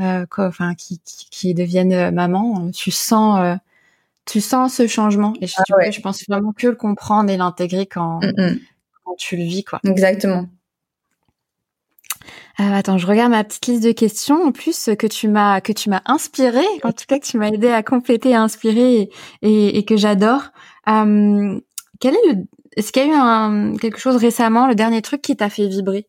[0.00, 3.58] euh enfin qui, qui, deviennent maman, tu sens
[4.26, 7.86] tu sens ce changement et je, ah je pense vraiment que le comprendre et l'intégrer
[7.86, 8.58] quand, mm, mm.
[9.04, 9.80] quand tu le vis quoi.
[9.84, 10.46] Exactement.
[12.60, 15.72] Euh, attends, je regarde ma petite liste de questions en plus que tu m'as que
[15.72, 19.10] tu m'as inspiré, en tout cas que tu m'as aidé à compléter, à inspirer
[19.42, 20.50] et, et, que j'adore.
[20.88, 21.58] Euh,
[22.00, 22.44] quel est le
[22.76, 25.66] Est-ce qu'il y a eu un, quelque chose récemment, le dernier truc qui t'a fait
[25.66, 26.06] vibrer?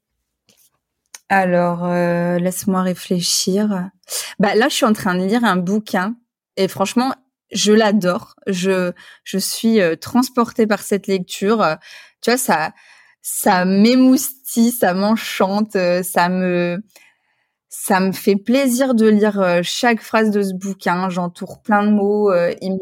[1.29, 3.89] Alors, euh, laisse-moi réfléchir.
[4.37, 6.15] Bah là, je suis en train de lire un bouquin
[6.57, 7.11] et franchement,
[7.51, 8.35] je l'adore.
[8.45, 8.91] Je
[9.23, 11.65] je suis euh, transportée par cette lecture.
[12.21, 12.71] Tu vois, ça
[13.27, 16.77] ça m'émoustille, ça m'enchante, euh, ça me
[17.69, 21.09] ça me fait plaisir de lire euh, chaque phrase de ce bouquin.
[21.09, 22.31] J'entoure plein de mots.
[22.31, 22.77] Euh, il me.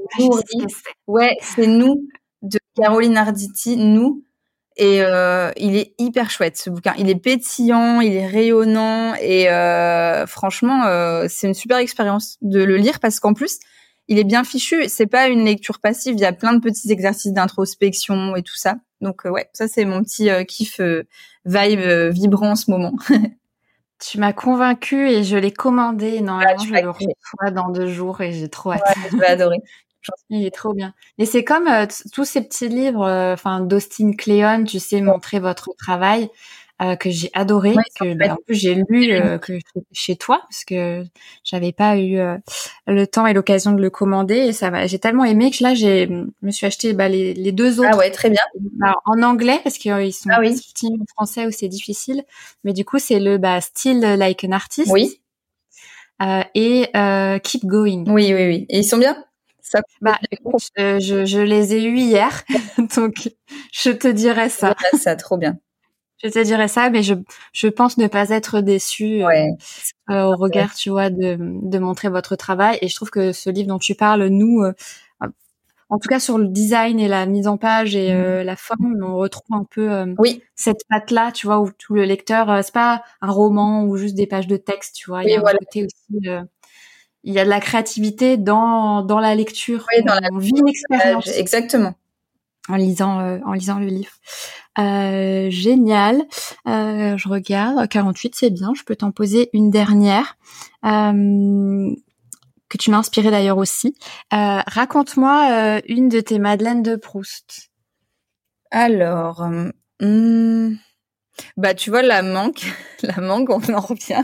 [1.08, 2.10] Ouais, c'est nous
[2.42, 4.26] de Caroline Arditi, nous.
[4.76, 6.94] Et il est hyper chouette ce bouquin.
[6.98, 9.46] Il est pétillant, il est rayonnant et
[10.28, 10.82] franchement,
[11.30, 13.60] c'est une super expérience de le lire parce qu'en plus,
[14.08, 14.90] il est bien fichu.
[14.90, 16.16] C'est pas une lecture passive.
[16.16, 18.78] Il y a plein de petits exercices d'introspection et tout ça.
[19.04, 21.04] Donc euh, ouais, ça c'est mon petit euh, kiff euh,
[21.46, 21.82] vibe
[22.12, 22.94] vibrant en ce moment.
[24.00, 26.22] tu m'as convaincu et je l'ai commandé.
[26.22, 28.82] Normalement, je le reçois dans deux jours et j'ai trop hâte.
[28.82, 29.58] Ouais, je vais adorer.
[30.30, 30.94] Il est trop bien.
[31.18, 31.70] Et c'est comme
[32.12, 36.30] tous ces petits livres, enfin d'Austin Kleon, tu sais, montrer votre travail.
[36.84, 39.54] Euh, que j'ai adoré, que bah, en plus j'ai lu euh, que
[39.94, 41.04] chez toi parce que
[41.44, 42.36] j'avais pas eu euh,
[42.88, 44.86] le temps et l'occasion de le commander et ça va.
[44.86, 47.90] J'ai tellement aimé que là j'ai me suis acheté bah, les, les, deux autres.
[47.94, 48.42] Ah ouais, très bien.
[49.06, 50.60] en anglais parce qu'ils sont ah oui.
[50.84, 52.24] en français où c'est difficile,
[52.66, 54.92] mais du coup c'est le bah, Still Like an Artist.
[54.92, 55.22] Oui.
[56.54, 56.90] et
[57.44, 58.04] Keep Going.
[58.08, 58.66] Oui, oui, oui.
[58.70, 59.24] Et ils sont bien.
[59.62, 62.44] Ça bah, je, je, les ai eus hier,
[62.98, 63.30] donc
[63.72, 64.76] je te dirais ça.
[65.00, 65.58] ça, trop bien.
[66.24, 67.16] Je te dirais ça, mais je,
[67.52, 69.48] je pense ne pas être déçue euh,
[70.10, 72.78] euh, au regard, tu vois, de, de montrer votre travail.
[72.82, 74.74] Et je trouve que ce livre dont tu parles, nous, euh,
[75.90, 78.42] en tout cas sur le design et la mise en page et mmh.
[78.42, 80.42] la forme, on retrouve un peu oui.
[80.56, 84.26] cette patte-là, tu vois, où tout le lecteur, c'est pas un roman ou juste des
[84.26, 85.24] pages de texte, tu vois.
[85.24, 86.30] il y a un côté aussi
[87.26, 89.86] il y a de la créativité dans dans la lecture.
[89.96, 91.28] Oui, dans la on vit une expérience.
[91.38, 91.94] Exactement.
[92.68, 94.12] En lisant en lisant le livre.
[94.80, 96.24] Euh, génial.
[96.68, 97.88] Euh, je regarde.
[97.88, 98.74] 48, c'est bien.
[98.76, 100.38] Je peux t'en poser une dernière.
[100.86, 101.94] Euh,
[102.70, 103.96] que tu m'as inspirée d'ailleurs aussi.
[104.34, 107.70] Euh, raconte-moi euh, une de tes Madeleines de Proust.
[108.72, 109.48] Alors,
[110.00, 110.74] hmm,
[111.56, 112.58] bah tu vois la mangue,
[113.04, 114.24] la mangue, on en revient.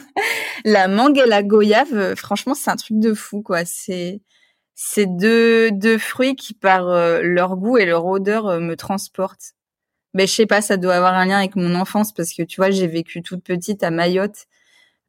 [0.66, 3.66] La mangue et la goyave, franchement, c'est un truc de fou quoi.
[3.66, 4.22] C'est
[4.74, 6.86] c'est deux deux fruits qui par
[7.22, 9.54] leur goût et leur odeur me transportent.
[10.14, 12.58] Mais je sais pas, ça doit avoir un lien avec mon enfance parce que tu
[12.62, 14.48] vois, j'ai vécu toute petite à Mayotte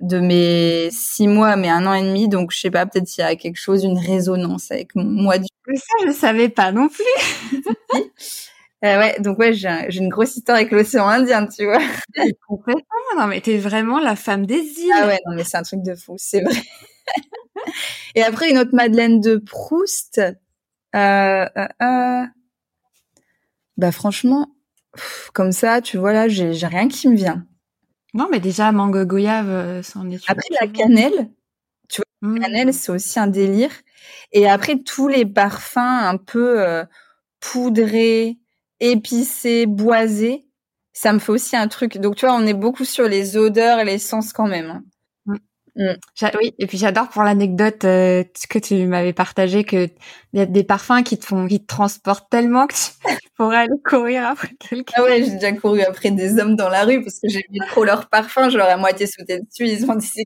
[0.01, 2.28] de mes six mois à mes un an et demi.
[2.28, 5.46] Donc, je sais pas, peut-être il y a quelque chose, une résonance avec moi du.
[5.66, 7.05] Mais ça, je savais pas non plus.
[8.84, 11.80] euh, ouais, donc ouais, j'ai une grosse histoire avec l'océan Indien, tu vois.
[12.48, 12.82] Complètement.
[13.18, 14.92] Non, mais t'es vraiment la femme des îles.
[14.94, 16.55] Ah ouais, non, mais c'est un truc de fou, c'est vrai.
[18.14, 20.18] et après, une autre Madeleine de Proust.
[20.18, 22.24] Euh, euh, euh...
[23.76, 24.48] Bah franchement,
[25.32, 27.47] comme ça, tu vois là, j'ai rien qui me vient.
[28.14, 30.20] Non, mais déjà, mangue goyave, euh, c'en est.
[30.26, 31.30] Après, la cannelle,
[31.88, 32.72] tu vois, la cannelle, mmh.
[32.72, 33.70] c'est aussi un délire.
[34.32, 36.84] Et après, tous les parfums un peu euh,
[37.38, 38.38] poudrés,
[38.80, 40.47] épicés, boisés,
[40.93, 41.99] ça me fait aussi un truc.
[41.99, 44.70] Donc, tu vois, on est beaucoup sur les odeurs et les sens quand même.
[44.70, 44.82] Hein.
[45.81, 45.95] Mm.
[46.39, 49.89] Oui, et puis j'adore pour l'anecdote euh, que tu m'avais partagé que
[50.35, 52.91] il y a des parfums qui te font, qui te transportent tellement que tu
[53.37, 54.93] pourrais aller courir après quelqu'un.
[54.99, 57.61] Ah ouais, j'ai déjà couru après des hommes dans la rue parce que j'ai vu
[57.68, 60.24] trop leur parfum, je leur ai à moitié sauté dessus, ils ont dit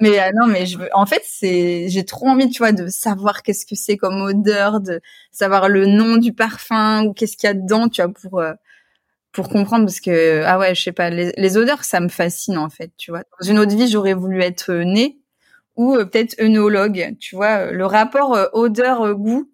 [0.00, 0.90] Mais euh, non, mais je veux.
[0.92, 4.80] En fait, c'est, j'ai trop envie, tu vois, de savoir qu'est-ce que c'est comme odeur,
[4.80, 5.00] de
[5.32, 8.52] savoir le nom du parfum ou qu'est-ce qu'il y a dedans, tu vois, pour euh,
[9.32, 12.68] pour comprendre parce que ah ouais je sais pas les, odeurs ça me fascine en
[12.68, 13.22] fait tu vois.
[13.40, 15.20] Dans une autre vie j'aurais voulu être euh, née
[15.76, 17.66] ou euh, peut-être œnologue tu vois.
[17.66, 19.50] Euh, le rapport odeur goût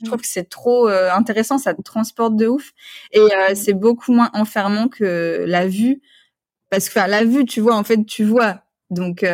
[0.00, 2.72] je trouve que c'est trop intéressant ça te transporte de ouf.
[3.12, 6.02] Et c'est beaucoup moins enfermant que la vue
[6.68, 8.60] parce que enfin la vue tu vois en fait tu vois.
[8.90, 9.24] Donc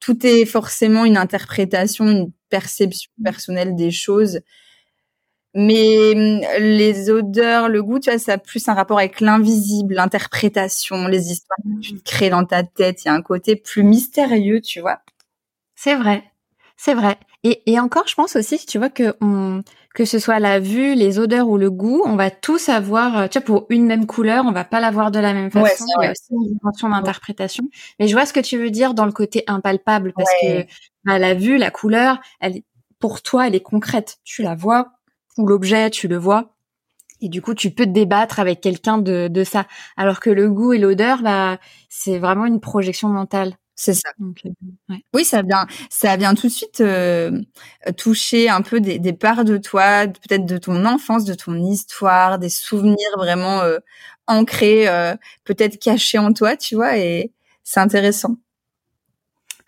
[0.00, 4.40] tout est forcément une interprétation une perception personnelle des choses
[5.54, 9.94] mais hum, les odeurs, le goût, tu vois, ça a plus un rapport avec l'invisible,
[9.94, 13.04] l'interprétation, les histoires que tu te crées dans ta tête.
[13.04, 15.00] Il y a un côté plus mystérieux, tu vois.
[15.76, 16.24] C'est vrai,
[16.76, 17.18] c'est vrai.
[17.44, 19.62] Et, et encore, je pense aussi, tu vois, que on,
[19.94, 23.28] que ce soit la vue, les odeurs ou le goût, on va tous avoir, euh,
[23.28, 25.84] tu vois, pour une même couleur, on va pas l'avoir de la même façon.
[26.00, 27.64] Il y a aussi une dimension d'interprétation.
[28.00, 30.66] Mais je vois ce que tu veux dire dans le côté impalpable, parce que
[31.04, 32.62] bah, la vue, la couleur, elle,
[32.98, 34.18] pour toi, elle est concrète.
[34.24, 34.93] Tu la vois,
[35.38, 36.54] ou l'objet, tu le vois.
[37.20, 39.66] Et du coup, tu peux te débattre avec quelqu'un de, de ça.
[39.96, 41.58] Alors que le goût et l'odeur, bah,
[41.88, 43.56] c'est vraiment une projection mentale.
[43.76, 44.10] C'est ça.
[44.20, 47.40] Euh, oui, ça vient, ça vient tout de suite euh,
[47.96, 52.38] toucher un peu des, des parts de toi, peut-être de ton enfance, de ton histoire,
[52.38, 53.78] des souvenirs vraiment euh,
[54.26, 54.86] ancrés,
[55.44, 57.32] peut-être cachés en toi, tu vois, et
[57.62, 58.36] c'est intéressant.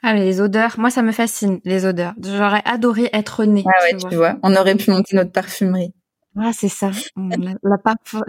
[0.09, 2.14] Ah, mais les odeurs, moi ça me fascine, les odeurs.
[2.22, 3.64] J'aurais adoré être née.
[3.66, 4.36] Ah ouais, tu, vois.
[4.44, 5.92] On aurait pu monter notre parfumerie.
[6.38, 6.92] Ah, c'est ça.
[7.16, 7.76] la,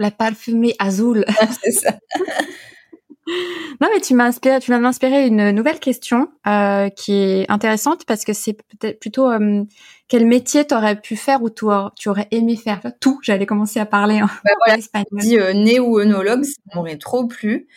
[0.00, 1.24] la, parfumerie azul.
[1.28, 1.92] Ah, c'est ça.
[3.80, 8.04] non, mais tu m'as inspiré, tu m'as inspiré une nouvelle question euh, qui est intéressante
[8.06, 9.64] parce que c'est peut-être plutôt euh,
[10.08, 11.66] quel métier t'aurais pu faire ou tu
[12.08, 12.80] aurais aimé faire?
[13.00, 13.20] Tout.
[13.22, 14.26] J'allais commencer à parler en,
[14.66, 15.20] bah, espagnol.
[15.20, 17.68] Dit euh, néo-œnologue, ça m'aurait trop plu.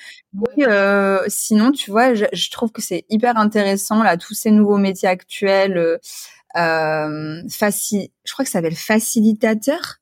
[0.59, 4.77] euh, sinon, tu vois, je, je trouve que c'est hyper intéressant là tous ces nouveaux
[4.77, 5.77] métiers actuels.
[5.77, 5.97] Euh
[7.49, 10.00] faci je crois que ça s'appelle facilitateur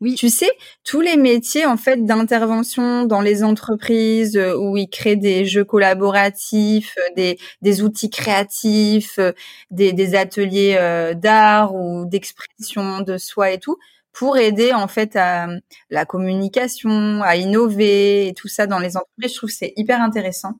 [0.00, 0.14] oui.
[0.14, 0.50] Tu sais,
[0.84, 5.64] tous les métiers en fait d'intervention dans les entreprises euh, où ils créent des jeux
[5.64, 9.32] collaboratifs, euh, des, des outils créatifs, euh,
[9.70, 10.78] des, des ateliers
[11.16, 13.76] d'art ou d'expression de soi et tout,
[14.12, 15.48] pour aider en fait à
[15.90, 19.32] la communication, à innover et tout ça dans les entreprises.
[19.32, 20.54] Je trouve que c'est hyper intéressant.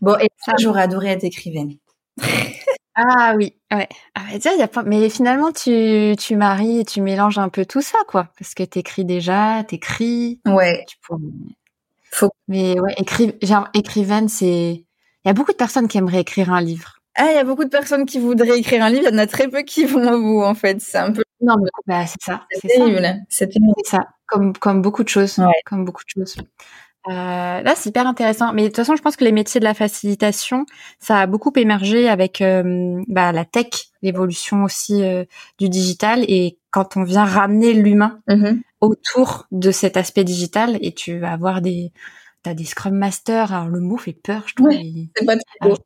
[0.00, 1.76] Bon, et ça, j'aurais adoré être écrivaine.
[2.96, 3.88] Ah oui, ouais.
[4.14, 4.84] Ah y a pas...
[4.84, 8.28] Mais finalement, tu, tu maries et tu mélanges un peu tout ça, quoi.
[8.38, 10.40] Parce que t'écris déjà, t'écris.
[10.46, 10.84] Ouais.
[10.86, 10.96] Tu
[12.12, 12.30] Faut...
[12.46, 13.34] Mais ouais, écri...
[13.42, 14.84] genre, écrivaine, c'est...
[15.24, 17.00] Il y a beaucoup de personnes qui aimeraient écrire un livre.
[17.16, 19.04] Ah, il y a beaucoup de personnes qui voudraient écrire un livre.
[19.08, 20.80] Il y en a très peu qui vont au bout, en fait.
[20.80, 21.22] C'est un peu...
[21.40, 22.46] Non, mais bah, c'est ça.
[22.50, 23.24] C'est terrible.
[23.28, 23.50] C'est
[23.84, 24.08] ça.
[24.26, 25.38] Comme, comme beaucoup de choses.
[25.38, 25.52] Ouais.
[25.66, 26.36] Comme beaucoup de choses.
[27.08, 28.52] Euh, là, c'est hyper intéressant.
[28.52, 30.64] Mais de toute façon, je pense que les métiers de la facilitation,
[30.98, 35.24] ça a beaucoup émergé avec euh, bah, la tech, l'évolution aussi euh,
[35.58, 36.24] du digital.
[36.28, 38.60] Et quand on vient ramener l'humain mm-hmm.
[38.80, 41.92] autour de cet aspect digital, et tu vas avoir des
[42.42, 43.52] t'as des Scrum Masters.
[43.54, 44.70] Alors le mot fait peur, je trouve.
[44.70, 45.76] c'est pas très beau.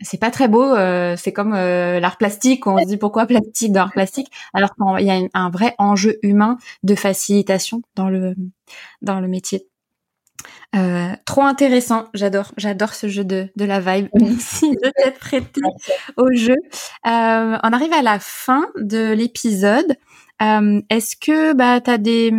[0.00, 1.16] C'est pas très beau.
[1.16, 2.66] c'est comme l'art plastique.
[2.66, 6.18] On se dit pourquoi plastique dans l'art plastique, alors qu'il y a un vrai enjeu
[6.22, 8.34] humain de facilitation dans le
[9.00, 9.66] dans le métier.
[10.74, 14.08] Euh, trop intéressant, j'adore, j'adore ce jeu de, de la vibe.
[14.20, 15.60] Merci de t'être prêté
[16.16, 16.56] au jeu.
[17.06, 19.96] Euh, on arrive à la fin de l'épisode.
[20.42, 22.32] Euh, Est-ce que bah t'as des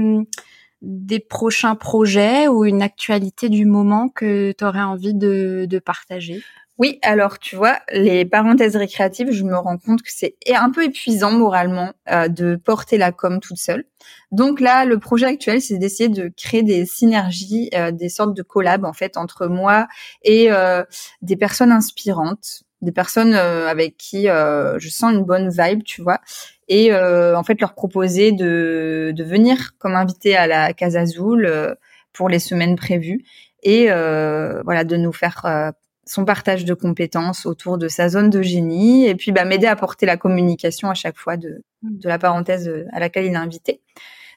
[0.82, 6.44] des prochains projets ou une actualité du moment que tu aurais envie de, de partager?
[6.78, 10.84] Oui, alors tu vois, les parenthèses récréatives, je me rends compte que c'est un peu
[10.84, 13.86] épuisant moralement euh, de porter la com toute seule.
[14.32, 18.42] Donc là, le projet actuel, c'est d'essayer de créer des synergies, euh, des sortes de
[18.44, 19.88] collabs en fait entre moi
[20.22, 20.84] et euh,
[21.22, 26.20] des personnes inspirantes, des personnes avec qui je sens une bonne vibe, tu vois,
[26.68, 31.78] et en fait leur proposer de, de venir comme invité à la Casa Azul
[32.14, 33.24] pour les semaines prévues
[33.64, 35.74] et voilà de nous faire
[36.06, 39.76] son partage de compétences autour de sa zone de génie et puis bah, m'aider à
[39.76, 43.38] porter la communication à chaque fois de, de la parenthèse euh, à laquelle il est
[43.38, 43.82] invité.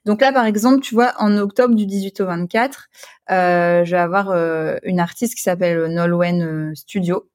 [0.05, 2.89] Donc là, par exemple, tu vois, en octobre du 18 au 24,
[3.31, 7.29] euh, je vais avoir euh, une artiste qui s'appelle Nolwenn euh, Studio.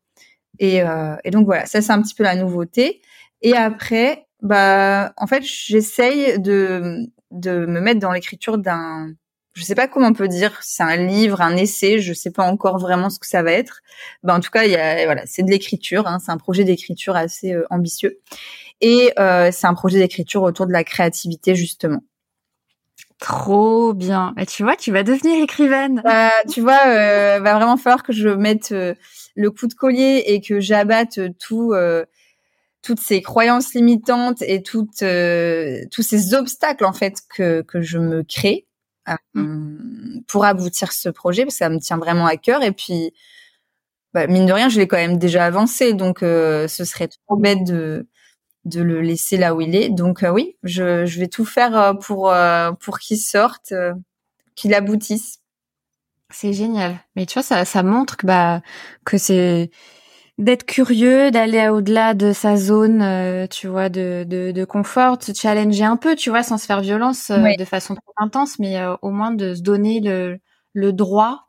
[0.59, 0.81] Et,
[1.23, 3.01] et, donc voilà, ça c'est un petit peu la nouveauté.
[3.41, 9.13] Et après, bah, en fait, j'essaye de, de me mettre dans l'écriture d'un
[9.53, 12.43] je sais pas comment on peut dire, c'est un livre, un essai, je sais pas
[12.43, 13.81] encore vraiment ce que ça va être.
[14.23, 16.63] Ben, en tout cas, il y a, voilà, c'est de l'écriture, hein, c'est un projet
[16.63, 18.19] d'écriture assez euh, ambitieux.
[18.81, 22.01] Et euh, c'est un projet d'écriture autour de la créativité, justement.
[23.19, 24.33] Trop bien.
[24.37, 26.01] Et tu vois, tu vas devenir écrivaine.
[26.03, 28.95] Bah, tu vois, euh, va vraiment falloir que je mette euh,
[29.35, 31.73] le coup de collier et que j'abatte tout
[32.81, 35.05] toutes ces croyances limitantes et toutes
[35.91, 38.67] tous ces obstacles en fait que que je me crée.
[39.09, 39.77] Euh,
[40.27, 42.63] pour aboutir ce projet parce que ça me tient vraiment à cœur.
[42.63, 43.13] Et puis
[44.13, 45.93] bah, mine de rien je l'ai quand même déjà avancé.
[45.93, 48.07] Donc euh, ce serait trop bête de
[48.65, 49.89] de le laisser là où il est.
[49.89, 52.33] Donc euh, oui je, je vais tout faire pour
[52.79, 53.73] pour qu'il sorte
[54.55, 55.39] qu'il aboutisse.
[56.31, 56.99] C'est génial.
[57.15, 58.61] Mais tu vois ça ça montre que bah
[59.05, 59.71] que c'est
[60.39, 65.23] d'être curieux, d'aller au-delà de sa zone, euh, tu vois, de, de, de, confort, de
[65.23, 68.57] se challenger un peu, tu vois, sans se faire violence euh, de façon trop intense,
[68.57, 70.39] mais euh, au moins de se donner le,
[70.73, 71.47] le droit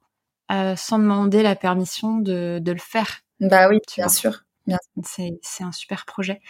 [0.76, 3.22] sans demander la permission de, de le faire.
[3.41, 4.45] Bah oui, bien sûr.
[5.03, 6.41] C'est, c'est un super projet.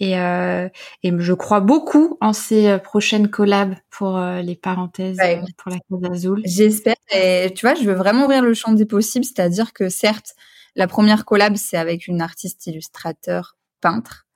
[0.00, 5.16] Et, et je crois beaucoup en ces prochaines collabs pour les parenthèses,
[5.56, 6.42] pour la Cause Azul.
[6.44, 6.96] J'espère.
[7.14, 10.34] Et tu vois, je veux vraiment ouvrir le champ des possibles, c'est-à-dire que certes,
[10.76, 14.26] la première collab, c'est avec une artiste illustrateur peintre.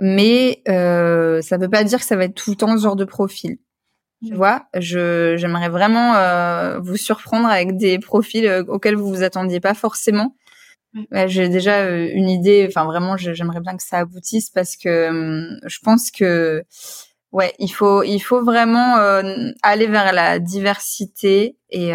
[0.00, 2.96] Mais euh, ça veut pas dire que ça va être tout le temps ce genre
[2.96, 3.58] de profil.
[4.26, 9.22] Tu vois, je j'aimerais vraiment euh, vous surprendre avec des profils euh, auxquels vous vous
[9.22, 10.34] attendiez pas forcément.
[11.26, 12.66] J'ai déjà euh, une idée.
[12.68, 16.64] Enfin, vraiment, j'aimerais bien que ça aboutisse parce que hum, je pense que
[17.30, 18.96] ouais, il faut il faut vraiment
[19.62, 21.92] aller vers la diversité et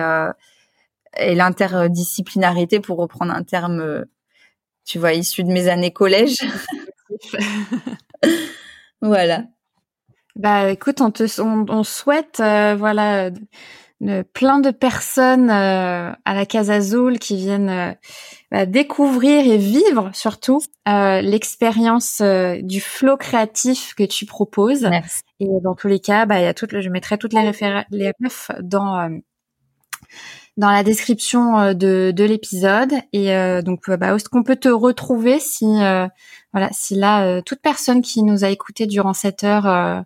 [1.17, 4.05] et l'interdisciplinarité pour reprendre un terme, euh,
[4.85, 6.37] tu vois, issu de mes années collège.
[9.01, 9.45] voilà.
[10.35, 13.29] Bah écoute, on te on, souhaite euh, voilà
[14.33, 17.95] plein de personnes euh, à la Casa Azul qui viennent
[18.51, 22.21] bah, découvrir et vivre surtout l'expérience
[22.63, 24.87] du flow créatif que tu proposes.
[24.89, 25.21] Merci.
[25.39, 27.85] Et dans tous les cas, bah il y a toutes je mettrai toutes les références
[27.91, 29.21] les refs dans
[30.57, 32.93] dans la description euh, de, de l'épisode.
[33.11, 37.41] Et euh, donc, euh, bah, où est-ce qu'on peut te retrouver si, voilà, si là,
[37.41, 40.01] toute personne qui nous a écouté durant cette heure, euh,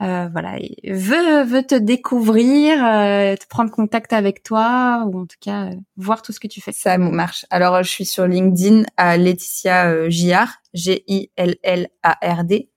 [0.00, 6.22] voilà, veut, veut te découvrir, te prendre contact avec toi, ou en tout cas voir
[6.22, 6.72] tout ce que tu fais?
[6.72, 7.46] Ça marche.
[7.50, 12.71] Alors, je suis sur LinkedIn à Laetitia Gillard, G-I-L-L-A-R-D.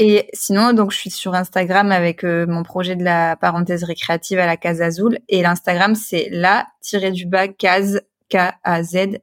[0.00, 4.38] Et sinon, donc, je suis sur Instagram avec euh, mon projet de la parenthèse récréative
[4.38, 5.18] à la Case Azul.
[5.28, 9.18] Et l'Instagram, c'est la-du-bas case, K-A-Z,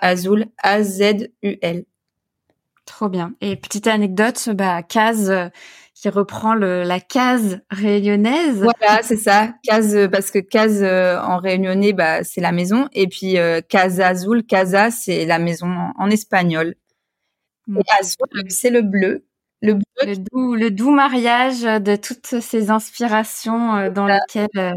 [0.00, 1.84] Azul, A-Z-U-L.
[2.86, 3.34] Trop bien.
[3.40, 5.48] Et petite anecdote, bah, case euh,
[5.94, 8.62] qui reprend le, la case réunionnaise.
[8.62, 9.54] Voilà, c'est ça.
[9.64, 12.88] Case, euh, parce que case en réunionnais, bah, c'est la maison.
[12.92, 13.36] Et puis,
[13.68, 16.76] Casa Azul, Casa, c'est la maison en, espagnol.
[17.66, 17.78] Mm.
[17.78, 19.24] Et Azul, c'est le bleu.
[19.62, 19.74] Le,
[20.32, 24.72] doux, le doux mariage de toutes ces inspirations euh, dans lesquelles euh,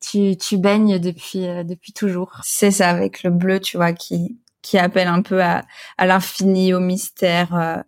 [0.00, 2.38] tu, tu baignes depuis, euh, depuis toujours.
[2.44, 5.64] C'est ça, avec le bleu, tu vois, qui, qui appelle un peu à,
[5.96, 7.82] à l'infini, au mystère,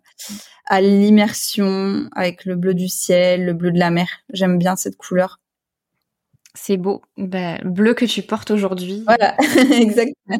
[0.67, 4.07] à l'immersion, avec le bleu du ciel, le bleu de la mer.
[4.33, 5.39] J'aime bien cette couleur.
[6.53, 7.01] C'est beau.
[7.17, 9.03] Ben, bleu que tu portes aujourd'hui.
[9.05, 9.35] Voilà,
[9.79, 10.39] exactement.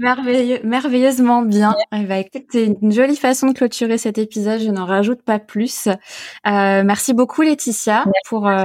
[0.00, 1.76] Merveilleux, merveilleusement bien.
[1.92, 2.04] Ouais.
[2.06, 4.60] Bah, écoute, c'est une jolie façon de clôturer cet épisode.
[4.60, 5.88] Je n'en rajoute pas plus.
[5.88, 8.64] Euh, merci beaucoup, Laetitia, pour euh,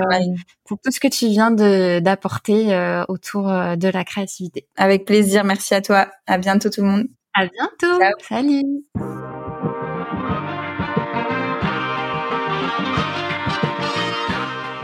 [0.63, 4.65] pour tout ce que tu viens de d'apporter euh, autour de la créativité.
[4.77, 5.43] Avec plaisir.
[5.43, 6.07] Merci à toi.
[6.25, 7.07] À bientôt, tout le monde.
[7.33, 8.01] À bientôt.
[8.21, 8.63] Salut.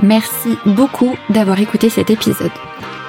[0.04, 2.52] Merci beaucoup d'avoir écouté cet épisode.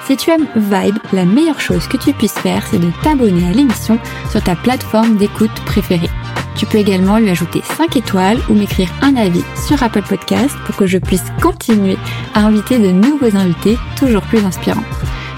[0.05, 3.51] Si tu aimes Vibe, la meilleure chose que tu puisses faire, c'est de t'abonner à
[3.51, 3.97] l'émission
[4.29, 6.09] sur ta plateforme d'écoute préférée.
[6.57, 10.75] Tu peux également lui ajouter 5 étoiles ou m'écrire un avis sur Apple Podcast pour
[10.75, 11.97] que je puisse continuer
[12.33, 14.83] à inviter de nouveaux invités toujours plus inspirants.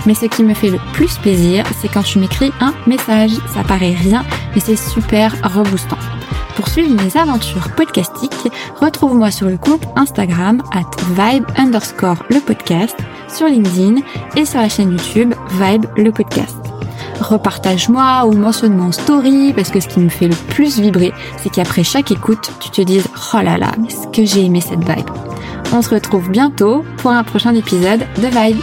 [0.05, 3.31] Mais ce qui me fait le plus plaisir, c'est quand tu m'écris un message.
[3.53, 5.97] Ça paraît rien, mais c'est super reboostant.
[6.55, 8.31] Pour suivre mes aventures podcastiques,
[8.79, 12.95] retrouve-moi sur le compte Instagram at vibe underscore le podcast,
[13.27, 13.95] sur LinkedIn
[14.37, 16.55] et sur la chaîne YouTube Vibe le podcast.
[17.19, 21.49] Repartage-moi ou mentionne-moi en story parce que ce qui me fait le plus vibrer, c'est
[21.49, 24.83] qu'après chaque écoute, tu te dises oh là là, mais ce que j'ai aimé cette
[24.83, 25.09] vibe.
[25.73, 28.61] On se retrouve bientôt pour un prochain épisode de Vibe.